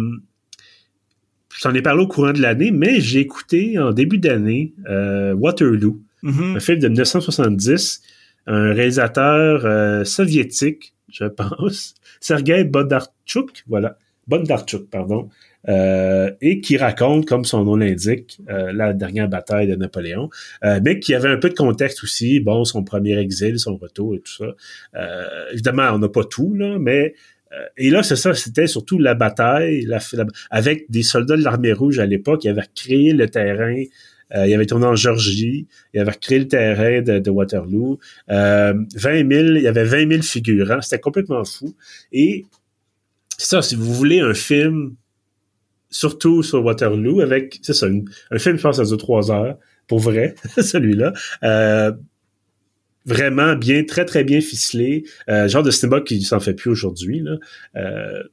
je 1.55 1.61
t'en 1.61 1.73
ai 1.73 1.81
parlé 1.81 2.03
au 2.03 2.07
courant 2.07 2.33
de 2.33 2.41
l'année, 2.41 2.71
mais 2.71 2.99
j'ai 2.99 3.19
écouté 3.19 3.77
en 3.77 3.91
début 3.91 4.17
d'année 4.17 4.73
Waterloo, 4.87 6.01
mm-hmm. 6.23 6.55
un 6.55 6.59
film 6.59 6.79
de 6.79 6.87
1970, 6.87 8.01
un 8.47 8.73
réalisateur 8.73 10.05
soviétique, 10.07 10.95
je 11.11 11.25
pense, 11.25 11.93
Sergei 12.19 12.63
Bondarchuk, 12.63 13.63
voilà, 13.67 13.97
Bondarchuk, 14.27 14.89
pardon, 14.89 15.29
euh, 15.69 16.31
et 16.41 16.61
qui 16.61 16.77
raconte, 16.77 17.27
comme 17.27 17.45
son 17.45 17.63
nom 17.63 17.75
l'indique, 17.75 18.39
euh, 18.49 18.71
la 18.71 18.93
dernière 18.93 19.27
bataille 19.27 19.67
de 19.67 19.75
Napoléon, 19.75 20.29
euh, 20.63 20.79
mais 20.83 20.99
qui 20.99 21.13
avait 21.13 21.29
un 21.29 21.37
peu 21.37 21.49
de 21.49 21.55
contexte 21.55 22.03
aussi, 22.03 22.39
bon, 22.39 22.65
son 22.65 22.83
premier 22.83 23.17
exil, 23.17 23.59
son 23.59 23.77
retour 23.77 24.15
et 24.15 24.19
tout 24.19 24.33
ça. 24.33 24.55
évidemment, 25.51 25.89
on 25.93 25.99
n'a 25.99 26.09
pas 26.09 26.23
tout, 26.23 26.53
là, 26.53 26.77
mais 26.79 27.13
et 27.75 27.89
là, 27.89 28.01
c'est 28.01 28.15
ça, 28.15 28.33
c'était 28.33 28.65
surtout 28.65 28.97
la 28.97 29.13
bataille 29.13 29.81
la, 29.81 29.99
avec 30.51 30.89
des 30.89 31.03
soldats 31.03 31.35
de 31.35 31.43
l'armée 31.43 31.73
rouge 31.73 31.99
à 31.99 32.05
l'époque 32.05 32.41
qui 32.41 32.47
avaient 32.47 32.61
créé 32.73 33.11
le 33.11 33.27
terrain 33.27 33.83
euh, 34.35 34.47
il 34.47 34.53
avait 34.53 34.65
tourné 34.65 34.85
en 34.85 34.95
Georgie. 34.95 35.67
Il 35.93 35.99
avait 35.99 36.13
créé 36.13 36.39
le 36.39 36.47
terrain 36.47 37.01
de, 37.01 37.19
de 37.19 37.29
Waterloo. 37.29 37.99
Euh, 38.29 38.73
20 38.95 39.29
000, 39.29 39.55
il 39.57 39.61
y 39.63 39.67
avait 39.67 39.83
20 39.83 40.09
000 40.09 40.21
figurants. 40.21 40.81
C'était 40.81 40.99
complètement 40.99 41.43
fou. 41.43 41.75
Et 42.11 42.45
ça, 43.37 43.61
si 43.61 43.75
vous 43.75 43.93
voulez 43.93 44.19
un 44.19 44.33
film 44.33 44.95
surtout 45.91 46.41
sur 46.41 46.63
Waterloo, 46.63 47.19
avec, 47.19 47.59
c'est 47.61 47.73
ça, 47.73 47.87
un 47.87 48.39
film, 48.39 48.57
je 48.57 48.61
pense, 48.61 48.77
ça 48.77 48.83
dure 48.83 48.97
trois 48.97 49.29
heures, 49.29 49.57
pour 49.87 49.99
vrai, 49.99 50.35
celui-là. 50.57 51.13
Euh, 51.43 51.91
vraiment 53.05 53.55
bien, 53.55 53.83
très, 53.83 54.05
très 54.05 54.23
bien 54.23 54.41
ficelé. 54.41 55.03
Euh, 55.29 55.47
genre 55.47 55.63
de 55.63 55.71
cinéma 55.71 56.01
qui 56.01 56.21
s'en 56.21 56.39
fait 56.39 56.53
plus 56.53 56.71
aujourd'hui, 56.71 57.23
euh, 57.75 58.23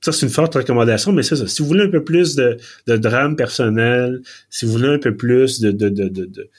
ça, 0.00 0.12
c'est 0.12 0.26
une 0.26 0.32
forte 0.32 0.54
recommandation, 0.54 1.12
mais 1.12 1.22
c'est 1.22 1.36
ça. 1.36 1.46
Si 1.46 1.62
vous 1.62 1.68
voulez 1.68 1.84
un 1.84 1.90
peu 1.90 2.04
plus 2.04 2.34
de, 2.34 2.58
drame 2.86 3.36
personnel, 3.36 4.20
si 4.50 4.66
vous 4.66 4.72
voulez 4.72 4.88
un 4.88 4.98
peu 4.98 5.16
plus 5.16 5.60
de, 5.60 5.70
de, 5.70 5.88
de, 5.88 6.08
de 6.08 6.50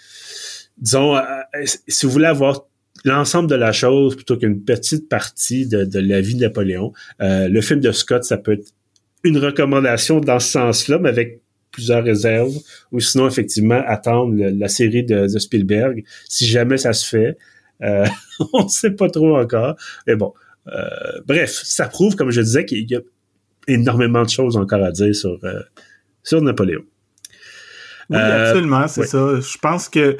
disons, 0.77 1.15
si 1.65 2.05
vous 2.05 2.11
voulez 2.11 2.25
avoir 2.25 2.65
l'ensemble 3.03 3.47
de 3.47 3.55
la 3.55 3.71
chose 3.71 4.15
plutôt 4.15 4.35
qu'une 4.35 4.63
petite 4.63 5.09
partie 5.09 5.67
de, 5.67 5.85
de 5.85 5.99
la 5.99 6.21
vie 6.21 6.33
de 6.33 6.41
Napoléon, 6.41 6.91
le 7.19 7.61
film 7.61 7.81
de 7.81 7.91
Scott, 7.91 8.23
ça 8.23 8.37
peut 8.37 8.53
être 8.53 8.71
une 9.25 9.37
recommandation 9.37 10.19
dans 10.19 10.39
ce 10.39 10.51
sens-là, 10.51 10.99
mais 10.99 11.09
avec 11.09 11.41
plusieurs 11.71 12.03
réserves, 12.03 12.53
ou 12.91 12.99
sinon, 13.01 13.27
effectivement, 13.27 13.81
attendre 13.85 14.33
la 14.37 14.67
série 14.69 15.03
de, 15.03 15.27
Spielberg, 15.27 16.03
si 16.29 16.45
jamais 16.45 16.77
ça 16.77 16.93
se 16.93 17.07
fait. 17.07 17.37
Euh, 17.83 18.05
on 18.53 18.63
ne 18.63 18.69
sait 18.69 18.91
pas 18.91 19.09
trop 19.09 19.37
encore. 19.37 19.75
Mais 20.07 20.15
bon, 20.15 20.33
euh, 20.67 20.87
bref, 21.25 21.51
ça 21.51 21.87
prouve, 21.87 22.15
comme 22.15 22.31
je 22.31 22.39
disais, 22.39 22.65
qu'il 22.65 22.89
y 22.89 22.95
a 22.95 23.01
énormément 23.67 24.23
de 24.23 24.29
choses 24.29 24.55
encore 24.55 24.83
à 24.83 24.91
dire 24.91 25.13
sur, 25.13 25.37
euh, 25.43 25.59
sur 26.23 26.41
Napoléon. 26.41 26.83
Oui, 28.09 28.17
absolument, 28.17 28.87
c'est 28.87 29.07
ça. 29.07 29.39
Je 29.41 29.57
pense 29.57 29.89
que 29.89 30.17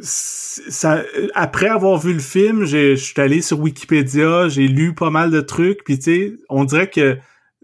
ça, 0.00 1.02
après 1.34 1.68
avoir 1.68 1.98
vu 1.98 2.14
le 2.14 2.20
film, 2.20 2.64
je 2.64 2.96
suis 2.96 3.20
allé 3.20 3.42
sur 3.42 3.60
Wikipédia, 3.60 4.48
j'ai 4.48 4.66
lu 4.66 4.94
pas 4.94 5.10
mal 5.10 5.30
de 5.30 5.40
trucs, 5.42 5.84
puis 5.84 5.98
tu 5.98 6.04
sais, 6.04 6.32
on 6.48 6.64
dirait 6.64 6.88
que 6.88 7.18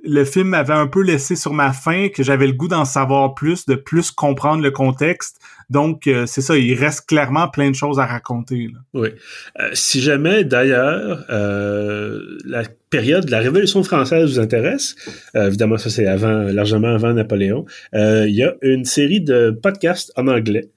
le 0.04 0.24
film 0.24 0.48
m'avait 0.48 0.74
un 0.74 0.87
peu 0.87 1.02
laissé 1.02 1.37
sur 1.37 1.52
ma 1.52 1.72
faim, 1.72 2.08
que 2.14 2.22
j'avais 2.22 2.46
le 2.46 2.52
goût 2.52 2.68
d'en 2.68 2.84
savoir 2.84 3.34
plus, 3.34 3.66
de 3.66 3.74
plus 3.74 4.11
comprendre 4.11 4.62
le 4.62 4.70
contexte. 4.70 5.38
Donc, 5.70 6.06
euh, 6.06 6.24
c'est 6.26 6.40
ça, 6.40 6.56
il 6.56 6.74
reste 6.74 7.06
clairement 7.06 7.48
plein 7.48 7.70
de 7.70 7.74
choses 7.74 7.98
à 7.98 8.06
raconter. 8.06 8.68
Oui. 8.94 9.08
Euh, 9.61 9.68
si 9.74 10.00
jamais, 10.00 10.44
d'ailleurs, 10.44 11.26
euh, 11.30 12.38
la 12.46 12.62
période 12.90 13.26
de 13.26 13.30
la 13.30 13.40
Révolution 13.40 13.82
française 13.82 14.30
vous 14.30 14.40
intéresse, 14.40 14.96
évidemment, 15.34 15.76
ça 15.76 15.90
c'est 15.90 16.06
avant, 16.06 16.44
largement 16.44 16.88
avant 16.88 17.12
Napoléon, 17.12 17.66
il 17.92 18.34
y 18.34 18.42
a 18.42 18.54
une 18.62 18.84
série 18.84 19.20
de 19.20 19.50
podcasts 19.50 20.11
en 20.16 20.26
anglais. 20.26 20.70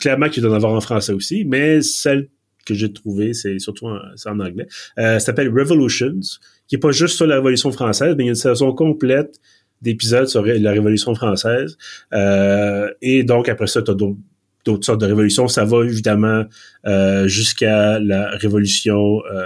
clairement 0.00 0.28
qu'il 0.28 0.44
doit 0.44 0.52
en 0.52 0.56
avoir 0.56 0.72
en 0.72 0.80
français 0.80 1.12
aussi, 1.12 1.44
mais 1.44 1.82
celle 1.82 2.28
que 2.64 2.74
j'ai 2.74 2.92
trouvée, 2.92 3.32
c'est 3.32 3.58
surtout 3.58 3.88
en, 3.88 3.98
en 4.26 4.40
anglais. 4.40 4.66
ça 4.96 5.18
s'appelle 5.18 5.48
Revolutions 5.48 6.20
qui 6.68 6.76
est 6.76 6.78
pas 6.78 6.90
juste 6.90 7.16
sur 7.16 7.26
la 7.26 7.36
Révolution 7.36 7.70
française, 7.72 8.14
mais 8.16 8.24
il 8.24 8.26
y 8.26 8.30
a 8.30 8.32
une 8.32 8.36
saison 8.36 8.72
complète 8.72 9.38
d'épisodes 9.82 10.28
sur 10.28 10.44
la 10.44 10.72
Révolution 10.72 11.14
française. 11.14 11.76
Euh, 12.12 12.90
et 13.02 13.24
donc, 13.24 13.48
après 13.48 13.66
ça, 13.66 13.82
tu 13.82 13.90
as 13.90 13.94
d'autres 13.94 14.84
sortes 14.84 15.00
de 15.00 15.06
révolutions. 15.06 15.48
Ça 15.48 15.64
va 15.64 15.84
évidemment 15.84 16.44
euh, 16.86 17.28
jusqu'à 17.28 17.98
la 18.00 18.30
Révolution 18.30 19.20
euh, 19.32 19.44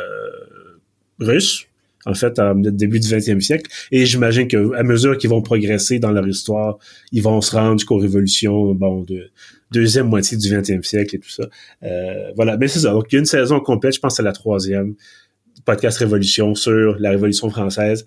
russe, 1.19 1.67
en 2.07 2.15
fait, 2.15 2.39
au 2.39 2.55
début 2.55 3.01
du 3.01 3.09
20e 3.09 3.41
siècle. 3.41 3.71
Et 3.93 4.07
j'imagine 4.07 4.49
qu'à 4.49 4.83
mesure 4.83 5.19
qu'ils 5.19 5.31
vont 5.31 5.43
progresser 5.43 5.99
dans 5.99 6.13
leur 6.13 6.27
histoire, 6.27 6.79
ils 7.13 7.23
vont 7.23 7.41
se 7.41 7.55
rendre 7.55 7.79
jusqu'aux 7.79 7.99
révolutions, 7.99 8.73
bon, 8.75 9.03
de 9.03 9.31
deuxième 9.73 10.09
moitié 10.09 10.39
du 10.39 10.49
20e 10.49 10.83
siècle 10.83 11.17
et 11.17 11.19
tout 11.19 11.29
ça. 11.29 11.45
voilà, 12.37 12.57
mais 12.57 12.69
c'est 12.69 12.81
ça. 12.81 12.93
Donc, 12.93 13.07
il 13.11 13.17
y 13.17 13.19
a 13.19 13.21
une 13.21 13.27
saison 13.27 13.61
complète, 13.61 13.95
je 13.95 14.01
pense 14.01 14.15
que 14.15 14.17
c'est 14.17 14.23
la 14.23 14.33
troisième 14.33 14.95
podcast 15.71 15.99
Révolution 15.99 16.57
sur 16.57 16.97
la 16.99 17.11
Révolution 17.11 17.49
française. 17.49 18.05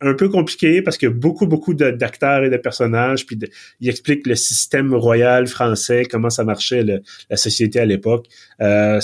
Un 0.00 0.14
peu 0.14 0.28
compliqué 0.28 0.80
parce 0.80 0.96
que 0.96 1.08
beaucoup, 1.08 1.48
beaucoup 1.48 1.74
d'acteurs 1.74 2.44
et 2.44 2.50
de 2.50 2.56
personnages, 2.56 3.26
puis 3.26 3.36
il 3.80 3.88
explique 3.88 4.28
le 4.28 4.36
système 4.36 4.94
royal 4.94 5.48
français, 5.48 6.04
comment 6.08 6.30
ça 6.30 6.44
marchait, 6.44 6.84
la 7.28 7.36
société 7.36 7.80
à 7.80 7.84
l'époque. 7.84 8.26
Euh, 8.62 9.00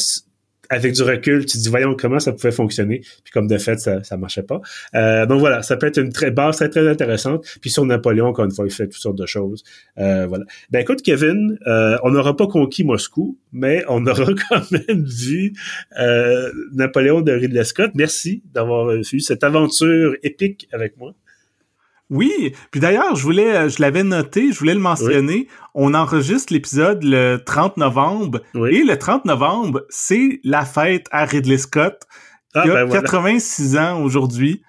avec 0.70 0.92
du 0.92 1.02
recul, 1.02 1.46
tu 1.46 1.58
te 1.58 1.62
dis 1.62 1.68
voyons 1.68 1.94
comment 1.98 2.18
ça 2.18 2.32
pouvait 2.32 2.52
fonctionner? 2.52 3.00
Puis 3.24 3.32
comme 3.32 3.46
de 3.46 3.58
fait, 3.58 3.78
ça 3.78 4.02
ça 4.04 4.16
marchait 4.16 4.42
pas. 4.42 4.60
Euh, 4.94 5.26
donc 5.26 5.40
voilà, 5.40 5.62
ça 5.62 5.76
peut 5.76 5.86
être 5.86 5.98
une 5.98 6.12
très 6.12 6.30
base 6.30 6.56
très 6.56 6.68
très 6.68 6.88
intéressante. 6.88 7.44
Puis 7.60 7.70
sur 7.70 7.84
Napoléon, 7.84 8.26
encore 8.26 8.44
une 8.44 8.52
fois, 8.52 8.66
il 8.66 8.72
fait 8.72 8.86
toutes 8.86 9.00
sortes 9.00 9.18
de 9.18 9.26
choses. 9.26 9.64
Euh, 9.98 10.26
voilà. 10.26 10.44
Ben 10.70 10.80
écoute, 10.80 11.02
Kevin, 11.02 11.58
euh, 11.66 11.96
on 12.02 12.10
n'aura 12.10 12.36
pas 12.36 12.46
conquis 12.46 12.84
Moscou, 12.84 13.38
mais 13.52 13.84
on 13.88 14.06
aura 14.06 14.32
quand 14.48 14.70
même 14.70 15.04
vu 15.04 15.52
Napoléon 16.72 17.20
de 17.20 17.32
Ridley 17.32 17.64
Scott. 17.64 17.90
Merci 17.94 18.42
d'avoir 18.52 18.90
vu 18.96 19.20
cette 19.20 19.44
aventure 19.44 20.16
épique 20.22 20.68
avec 20.72 20.96
moi. 20.96 21.14
Oui, 22.08 22.54
puis 22.70 22.80
d'ailleurs, 22.80 23.16
je 23.16 23.22
voulais, 23.22 23.56
euh, 23.56 23.68
je 23.68 23.80
l'avais 23.80 24.04
noté, 24.04 24.52
je 24.52 24.58
voulais 24.58 24.74
le 24.74 24.80
mentionner. 24.80 25.48
On 25.74 25.92
enregistre 25.92 26.52
l'épisode 26.52 27.02
le 27.02 27.38
30 27.44 27.76
novembre 27.78 28.40
et 28.54 28.84
le 28.84 28.96
30 28.96 29.24
novembre, 29.24 29.84
c'est 29.88 30.40
la 30.44 30.64
fête 30.64 31.06
à 31.10 31.24
Ridley 31.24 31.58
Scott 31.58 32.02
qui 32.52 32.70
ah, 32.70 32.80
a 32.80 32.86
86 32.86 33.72
ben 33.72 33.82
ans 33.82 34.02
aujourd'hui. 34.02 34.62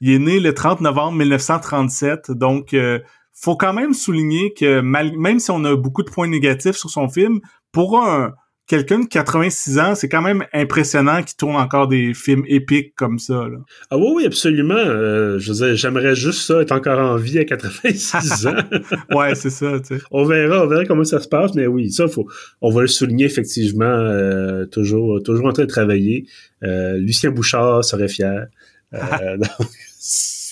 Il 0.00 0.12
est 0.12 0.18
né 0.18 0.40
le 0.40 0.54
30 0.54 0.80
novembre 0.80 1.18
1937, 1.18 2.30
donc 2.30 2.72
euh, 2.72 3.00
faut 3.32 3.56
quand 3.56 3.72
même 3.72 3.92
souligner 3.92 4.54
que 4.54 4.80
même 4.80 5.40
si 5.40 5.50
on 5.50 5.64
a 5.64 5.74
beaucoup 5.74 6.02
de 6.02 6.10
points 6.10 6.28
négatifs 6.28 6.76
sur 6.76 6.90
son 6.90 7.08
film, 7.08 7.40
pour 7.72 8.00
un 8.00 8.34
quelqu'un 8.66 9.00
de 9.00 9.06
86 9.06 9.78
ans, 9.78 9.94
c'est 9.94 10.08
quand 10.08 10.22
même 10.22 10.44
impressionnant 10.52 11.22
qu'il 11.22 11.36
tourne 11.36 11.56
encore 11.56 11.88
des 11.88 12.14
films 12.14 12.44
épiques 12.48 12.94
comme 12.96 13.18
ça. 13.18 13.34
Là. 13.34 13.58
Ah 13.90 13.96
oui, 13.96 14.12
oui, 14.16 14.26
absolument. 14.26 14.74
Euh, 14.74 15.38
je 15.38 15.52
veux 15.52 15.74
j'aimerais 15.74 16.14
juste 16.14 16.42
ça, 16.42 16.60
être 16.62 16.72
encore 16.72 16.98
en 16.98 17.16
vie 17.16 17.38
à 17.38 17.44
86 17.44 18.46
ans. 18.46 18.56
ouais, 19.10 19.34
c'est 19.34 19.50
ça. 19.50 19.78
Tu 19.80 19.96
sais. 19.96 20.02
On 20.10 20.24
verra, 20.24 20.64
on 20.64 20.66
verra 20.66 20.84
comment 20.84 21.04
ça 21.04 21.20
se 21.20 21.28
passe, 21.28 21.54
mais 21.54 21.66
oui, 21.66 21.90
ça, 21.90 22.08
faut, 22.08 22.28
on 22.60 22.70
va 22.70 22.82
le 22.82 22.88
souligner 22.88 23.26
effectivement. 23.26 23.84
Euh, 23.84 24.66
toujours, 24.66 25.22
toujours 25.22 25.46
en 25.46 25.52
train 25.52 25.64
de 25.64 25.68
travailler. 25.68 26.26
Euh, 26.62 26.96
Lucien 26.98 27.30
Bouchard 27.30 27.84
serait 27.84 28.08
fier. 28.08 28.46
donc, 28.92 29.48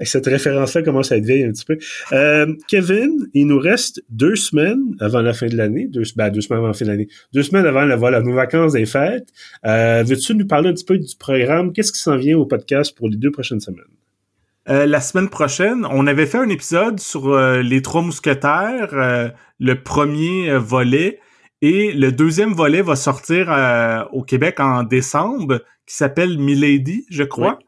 cette 0.00 0.26
référence-là 0.26 0.82
commence 0.82 1.12
à 1.12 1.16
être 1.16 1.24
vieille 1.24 1.44
un 1.44 1.52
petit 1.52 1.64
peu. 1.64 1.78
Euh, 2.12 2.54
Kevin, 2.68 3.28
il 3.34 3.46
nous 3.46 3.58
reste 3.58 4.02
deux 4.08 4.36
semaines 4.36 4.96
avant 5.00 5.20
la 5.20 5.32
fin 5.32 5.46
de 5.46 5.56
l'année, 5.56 5.86
deux, 5.86 6.02
ben, 6.16 6.30
deux 6.30 6.40
semaines 6.40 6.58
avant 6.58 6.68
la 6.68 6.74
fin 6.74 6.84
de 6.84 6.90
l'année, 6.90 7.08
deux 7.32 7.42
semaines 7.42 7.66
avant 7.66 7.84
la, 7.84 7.96
voilà, 7.96 8.20
nos 8.20 8.34
vacances 8.34 8.72
des 8.72 8.86
fêtes. 8.86 9.28
Euh, 9.66 10.02
veux-tu 10.06 10.34
nous 10.34 10.46
parler 10.46 10.70
un 10.70 10.74
petit 10.74 10.84
peu 10.84 10.98
du 10.98 11.16
programme? 11.18 11.72
Qu'est-ce 11.72 11.92
qui 11.92 12.00
s'en 12.00 12.16
vient 12.16 12.36
au 12.38 12.46
podcast 12.46 12.96
pour 12.96 13.08
les 13.08 13.16
deux 13.16 13.30
prochaines 13.30 13.60
semaines? 13.60 13.84
Euh, 14.68 14.86
la 14.86 15.00
semaine 15.00 15.28
prochaine, 15.28 15.86
on 15.90 16.06
avait 16.06 16.26
fait 16.26 16.38
un 16.38 16.48
épisode 16.48 16.98
sur 16.98 17.38
les 17.38 17.82
trois 17.82 18.02
mousquetaires, 18.02 19.32
le 19.60 19.74
premier 19.82 20.56
volet, 20.56 21.20
et 21.60 21.92
le 21.92 22.12
deuxième 22.12 22.52
volet 22.52 22.80
va 22.80 22.96
sortir 22.96 24.08
au 24.12 24.22
Québec 24.22 24.60
en 24.60 24.82
décembre, 24.82 25.60
qui 25.86 25.94
s'appelle 25.94 26.38
Milady, 26.38 27.04
je 27.10 27.24
crois. 27.24 27.58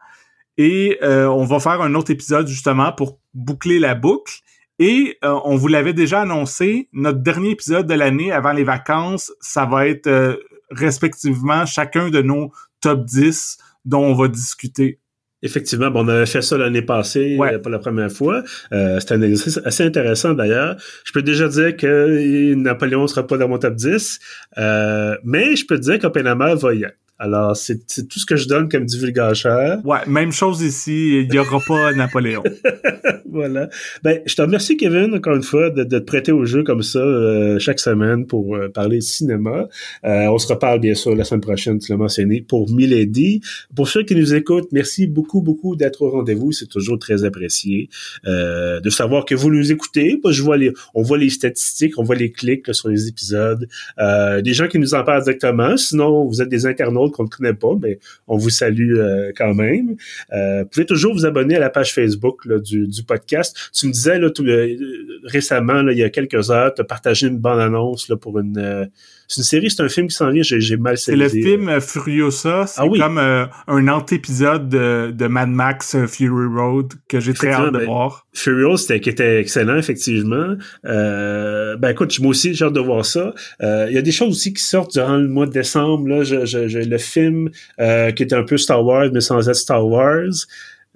Et 0.59 0.99
euh, 1.03 1.27
on 1.27 1.45
va 1.45 1.61
faire 1.61 1.81
un 1.83 1.95
autre 1.95 2.11
épisode 2.11 2.47
justement 2.47 2.93
pour 2.93 3.19
boucler 3.35 3.79
la 3.79 3.95
boucle. 3.95 4.35
Et 4.79 5.19
euh, 5.25 5.39
on 5.45 5.57
vous 5.57 5.69
l'avait 5.69 5.95
déjà 5.95 6.23
annoncé, 6.23 6.89
notre 6.93 7.21
dernier 7.21 7.51
épisode 7.51 7.87
de 7.87 7.95
l'année 7.95 8.31
avant 8.33 8.53
les 8.53 8.65
vacances, 8.65 9.33
ça 9.41 9.65
va 9.65 9.87
être 9.87 10.07
euh, 10.07 10.37
respectivement 10.71 11.65
chacun 11.65 12.11
de 12.11 12.21
nos 12.21 12.53
top 12.81 13.05
10 13.05 13.59
dont 13.87 14.05
on 14.05 14.15
va 14.15 14.29
discuter. 14.29 15.01
Effectivement, 15.43 15.91
on 15.95 16.09
avait 16.09 16.27
fait 16.27 16.43
ça 16.43 16.59
l'année 16.59 16.83
passée 16.83 17.39
pour 17.63 17.71
la 17.71 17.79
première 17.79 18.11
fois. 18.11 18.43
C'était 18.73 19.13
un 19.13 19.23
exercice 19.23 19.61
assez 19.65 19.85
intéressant 19.85 20.33
d'ailleurs. 20.33 20.77
Je 21.05 21.13
peux 21.13 21.23
déjà 21.23 21.47
dire 21.47 21.77
que 21.77 22.55
Napoléon 22.55 23.03
ne 23.03 23.07
sera 23.07 23.27
pas 23.27 23.37
dans 23.37 23.47
mon 23.47 23.59
top 23.59 23.75
10, 23.75 24.19
mais 24.57 25.55
je 25.55 25.67
peux 25.67 25.77
te 25.77 25.83
dire 25.83 25.99
qu'Oppenheimer 26.01 26.55
va 26.57 26.75
y 26.75 26.85
être. 26.85 26.97
Alors, 27.19 27.57
c'est 27.57 27.87
tout 28.09 28.19
ce 28.19 28.27
que 28.27 28.37
je 28.37 28.47
donne 28.47 28.69
comme 28.69 28.85
divulgateur. 28.85 29.81
Ouais, 29.87 30.01
même 30.07 30.33
chose 30.33 30.61
ici, 30.61 31.21
il 31.23 31.29
n'y 31.31 31.39
aura 31.39 31.61
pas 31.67 31.93
Napoléon. 31.95 32.43
voilà. 33.31 33.71
Ben, 34.03 34.21
je 34.27 34.35
te 34.35 34.43
remercie, 34.43 34.77
Kevin, 34.77 35.15
encore 35.15 35.35
une 35.35 35.43
fois, 35.43 35.71
de, 35.71 35.85
de 35.85 35.99
te 35.99 36.05
prêter 36.05 36.31
au 36.31 36.45
jeu 36.45 36.63
comme 36.63 36.83
ça 36.83 36.99
euh, 36.99 37.59
chaque 37.59 37.81
semaine 37.81 38.27
pour 38.27 38.55
euh, 38.55 38.69
parler 38.69 39.01
cinéma. 39.01 39.67
Euh, 40.05 40.27
on 40.27 40.37
se 40.37 40.47
reparle, 40.47 40.81
bien 40.81 40.95
sûr, 40.95 41.15
la 41.17 41.25
semaine 41.25 41.41
prochaine, 41.41 41.79
tu 41.79 41.91
l'as 41.91 41.97
mentionné, 41.97 42.43
pour 42.43 42.71
Milady. 42.71 43.41
Pour 43.75 43.89
ceux 43.89 44.03
qui 44.03 44.15
nous 44.15 44.35
écoutent, 44.35 44.69
merci 44.73 45.07
beaucoup, 45.07 45.41
beaucoup 45.41 45.75
d'être 45.75 46.03
au 46.03 46.11
rendez-vous. 46.11 46.53
C'est 46.53 46.69
toujours 46.69 46.99
très 46.99 47.25
apprécié 47.25 47.89
de 48.27 48.91
savoir 48.91 49.25
que 49.25 49.35
vous 49.35 49.51
nous 49.51 49.73
écoutez. 49.73 50.21
je 50.29 50.43
vois 50.43 50.59
les, 50.59 50.73
on 50.95 51.03
voit 51.03 51.19
les 51.19 51.31
statistiques, 51.31 51.99
on 51.99 52.03
voit 52.03 52.17
les 52.17 52.31
clics 52.31 52.75
sur 52.75 52.89
les 52.89 53.09
épisodes. 53.09 53.67
des 53.99 54.53
gens 54.53 54.69
qui 54.69 54.79
nous 54.79 54.95
en 54.95 55.03
parlent 55.03 55.23
directement. 55.23 55.77
Sinon, 55.77 56.27
vous 56.27 56.43
êtes 56.43 56.49
des 56.49 56.67
internautes 56.67 57.06
qu'on 57.11 57.25
ne 57.25 57.29
connaît 57.29 57.55
pas, 57.55 57.75
mais 57.81 57.99
on 58.27 58.37
vous 58.37 58.51
salue 58.51 58.97
euh, 58.97 59.33
quand 59.37 59.55
même. 59.55 59.97
Euh, 60.33 60.63
vous 60.63 60.69
pouvez 60.69 60.87
toujours 60.87 61.15
vous 61.15 61.27
abonner 61.27 61.57
à 61.57 61.61
la 61.61 61.71
page 61.71 61.95
Facebook 61.95 62.47
du, 62.63 62.89
podcast. 63.07 63.71
Tu 63.73 63.87
me 63.87 63.93
disais 63.93 64.19
là, 64.19 64.31
tout, 64.31 64.45
euh, 64.45 64.77
récemment, 65.25 65.87
il 65.89 65.99
y 65.99 66.03
a 66.03 66.11
quelques 66.11 66.51
heures, 66.51 66.75
tu 66.75 66.81
as 66.81 66.85
partagé 66.85 67.29
une 67.29 67.39
bande-annonce 67.39 68.13
pour 68.21 68.39
une 68.39 68.89
c'est 69.29 69.41
une 69.41 69.45
série, 69.45 69.71
c'est 69.71 69.83
un 69.83 69.89
film 69.89 70.09
qui 70.09 70.15
s'en 70.15 70.31
vient, 70.31 70.43
j'ai 70.43 70.77
mal 70.77 70.97
C'est 70.97 71.17
le 71.17 71.29
film 71.29 71.69
euh, 71.69 71.81
Furiosa, 71.81 72.67
c'est 72.67 72.81
ah 72.81 72.87
comme 72.99 73.19
euh, 73.19 73.47
un 73.67 73.89
antépisode 73.89 74.69
de, 74.69 75.11
de 75.11 75.27
Mad 75.27 75.49
Max 75.49 75.95
euh, 75.95 76.07
Fury 76.07 76.47
Road 76.47 76.93
que 77.09 77.21
j'ai 77.21 77.33
très 77.33 77.51
hâte 77.51 77.73
de 77.73 77.79
ben, 77.79 77.87
voir. 77.87 78.27
Furiosa, 78.33 78.99
qui 78.99 79.11
était 79.11 79.41
excellent, 79.41 79.77
effectivement. 79.77 80.57
ben 80.85 81.89
écoute, 81.89 82.19
moi 82.21 82.31
aussi, 82.31 82.55
j'ai 82.55 82.65
hâte 82.65 82.73
de 82.73 82.81
voir 82.81 83.05
ça. 83.05 83.35
Il 83.61 83.93
y 83.93 83.99
a 83.99 84.03
des 84.03 84.13
choses 84.13 84.31
aussi 84.31 84.53
qui 84.53 84.63
sortent 84.63 84.93
durant 84.93 85.17
le 85.17 85.29
mois 85.29 85.47
de 85.47 85.53
décembre. 85.53 86.09
Là, 86.09 86.23
je, 86.23 86.45
je, 86.45 86.79
le 86.79 86.99
film 86.99 87.51
qui 87.79 88.23
était 88.23 88.35
un 88.35 88.45
peu 88.45 88.57
Star 88.57 88.85
Wars, 88.85 89.09
mais 89.13 89.21
sans 89.21 89.49
être 89.49 89.57
Star 89.57 89.87
Wars. 89.87 90.47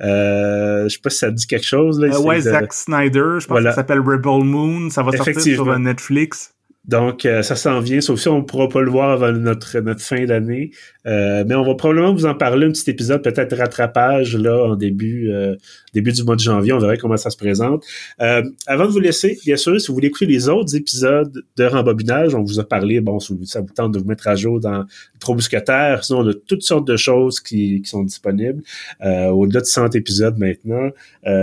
Euh, 0.03 0.85
je 0.85 0.95
sais 0.95 1.01
pas 1.01 1.11
si 1.11 1.19
ça 1.19 1.31
dit 1.31 1.47
quelque 1.47 1.67
chose. 1.67 2.01
Là, 2.01 2.19
ouais, 2.21 2.41
Zack 2.41 2.73
Snyder, 2.73 3.39
je 3.39 3.47
pense 3.47 3.59
que 3.59 3.65
ça 3.65 3.73
s'appelle 3.73 4.01
Rebel 4.01 4.45
Moon. 4.45 4.91
Ça 4.91 5.03
va 5.03 5.13
sortir 5.13 5.43
sur 5.43 5.79
Netflix. 5.79 6.55
Donc, 6.87 7.27
euh, 7.27 7.43
ça 7.43 7.57
s'en 7.57 7.79
vient, 7.81 8.01
sauf 8.01 8.19
si 8.19 8.29
on 8.29 8.39
ne 8.39 8.45
pourra 8.45 8.69
pas 8.69 8.81
le 8.81 8.91
voir 8.91 9.11
avant 9.11 9.33
notre, 9.33 9.79
notre 9.81 10.01
fin 10.01 10.25
d'année. 10.25 10.71
Euh, 11.07 11.45
mais 11.47 11.55
on 11.55 11.63
va 11.63 11.75
probablement 11.75 12.15
vous 12.15 12.25
en 12.25 12.35
parler 12.35 12.67
un 12.67 12.71
petit 12.71 12.91
épisode, 12.91 13.23
peut-être 13.23 13.55
rattrapage 13.57 14.35
là 14.37 14.65
en 14.65 14.77
début 14.77 15.31
euh, 15.31 15.57
début 15.93 16.13
du 16.13 16.25
mois 16.25 16.37
de 16.37 16.41
janvier. 16.41 16.73
On 16.73 16.79
verra 16.79 16.97
comment 16.97 17.19
ça 17.19 17.29
se 17.29 17.37
présente. 17.37 17.85
avant 18.19 18.87
de 18.87 18.91
vous 18.91 18.99
laisser, 18.99 19.39
bien 19.45 19.57
sûr, 19.57 19.79
si 19.79 19.89
vous 19.89 19.95
voulez 19.95 20.09
écouter 20.09 20.27
les 20.27 20.49
autres 20.49 20.75
épisodes 20.75 21.45
de 21.57 21.65
Rembobinage, 21.65 22.35
on 22.35 22.43
vous 22.43 22.61
a 22.61 22.65
parlé, 22.65 23.01
bon, 23.01 23.19
ça 23.21 23.61
vous 23.61 23.75
tente 23.75 23.93
de 23.93 23.99
vous 23.99 24.07
mettre 24.07 24.29
à 24.29 24.35
jour 24.35 24.59
dans 24.59 24.85
Trop. 25.21 25.39
Sinon, 25.39 26.21
on 26.21 26.29
a 26.29 26.35
toutes 26.47 26.63
sortes 26.63 26.87
de 26.87 26.97
choses 26.97 27.41
qui, 27.41 27.83
qui 27.83 27.91
sont 27.91 28.03
disponibles. 28.03 28.63
Au-delà 29.03 29.61
de 29.61 29.67
100 29.67 29.91
épisodes 29.91 30.39
maintenant. 30.39 30.91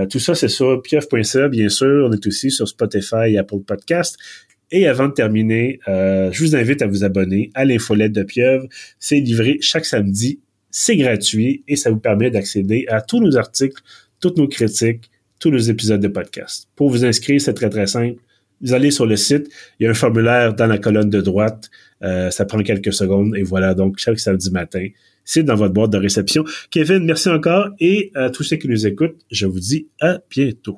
tout 0.10 0.20
ça, 0.20 0.34
c'est 0.34 0.48
sur 0.48 0.82
pieuf.ca, 0.82 1.48
bien 1.48 1.70
sûr. 1.70 2.08
On 2.10 2.12
est 2.12 2.26
aussi 2.26 2.50
sur 2.50 2.68
Spotify 2.68 3.28
et 3.28 3.38
Apple 3.38 3.60
Podcast. 3.60 4.18
Et 4.72 4.88
avant 4.88 5.08
de 5.08 5.14
terminer, 5.14 5.80
euh, 5.88 6.30
je 6.32 6.44
vous 6.44 6.56
invite 6.56 6.82
à 6.82 6.88
vous 6.88 7.04
abonner 7.04 7.52
à 7.54 7.64
l'infolette 7.64 8.12
de 8.12 8.24
Pieuvre. 8.24 8.68
C'est 9.00 9.20
livré 9.20 9.58
chaque 9.62 9.86
samedi, 9.86 10.42
c'est 10.72 10.98
gratuit 10.98 11.64
et 11.68 11.76
ça 11.76 11.90
vous 11.90 12.00
permet 12.00 12.30
d'accéder 12.30 12.86
à 12.90 13.02
tous 13.02 13.22
nos 13.22 13.38
articles, 13.38 13.82
toutes 14.20 14.38
nos 14.38 14.48
critiques, 14.48 15.10
tous 15.40 15.52
nos 15.52 15.58
épisodes 15.58 16.02
de 16.02 16.08
podcast. 16.08 16.68
Pour 16.76 16.90
vous 16.90 17.06
inscrire, 17.06 17.40
c'est 17.40 17.54
très, 17.54 17.70
très 17.70 17.88
simple. 17.88 18.20
Vous 18.62 18.74
allez 18.74 18.92
sur 18.92 19.06
le 19.06 19.16
site, 19.16 19.48
il 19.80 19.84
y 19.84 19.88
a 19.88 19.92
un 19.92 19.94
formulaire 19.94 20.54
dans 20.54 20.66
la 20.66 20.80
colonne 20.80 21.10
de 21.10 21.22
droite. 21.22 21.70
Euh, 22.04 22.30
ça 22.32 22.46
prend 22.46 22.60
quelques 22.60 22.94
secondes 22.94 23.36
et 23.38 23.44
voilà, 23.44 23.74
donc 23.74 23.98
chaque 24.00 24.20
samedi 24.20 24.52
matin, 24.52 24.88
c'est 25.24 25.44
dans 25.44 25.56
votre 25.56 25.74
boîte 25.74 25.92
de 25.92 25.98
réception. 25.98 26.44
Kevin, 26.72 27.06
merci 27.06 27.30
encore 27.30 27.70
et 27.80 28.12
à 28.16 28.30
tous 28.30 28.44
ceux 28.44 28.58
qui 28.58 28.68
nous 28.68 28.86
écoutent, 28.86 29.18
je 29.32 29.46
vous 29.46 29.60
dis 29.60 29.88
à 30.02 30.20
bientôt. 30.30 30.78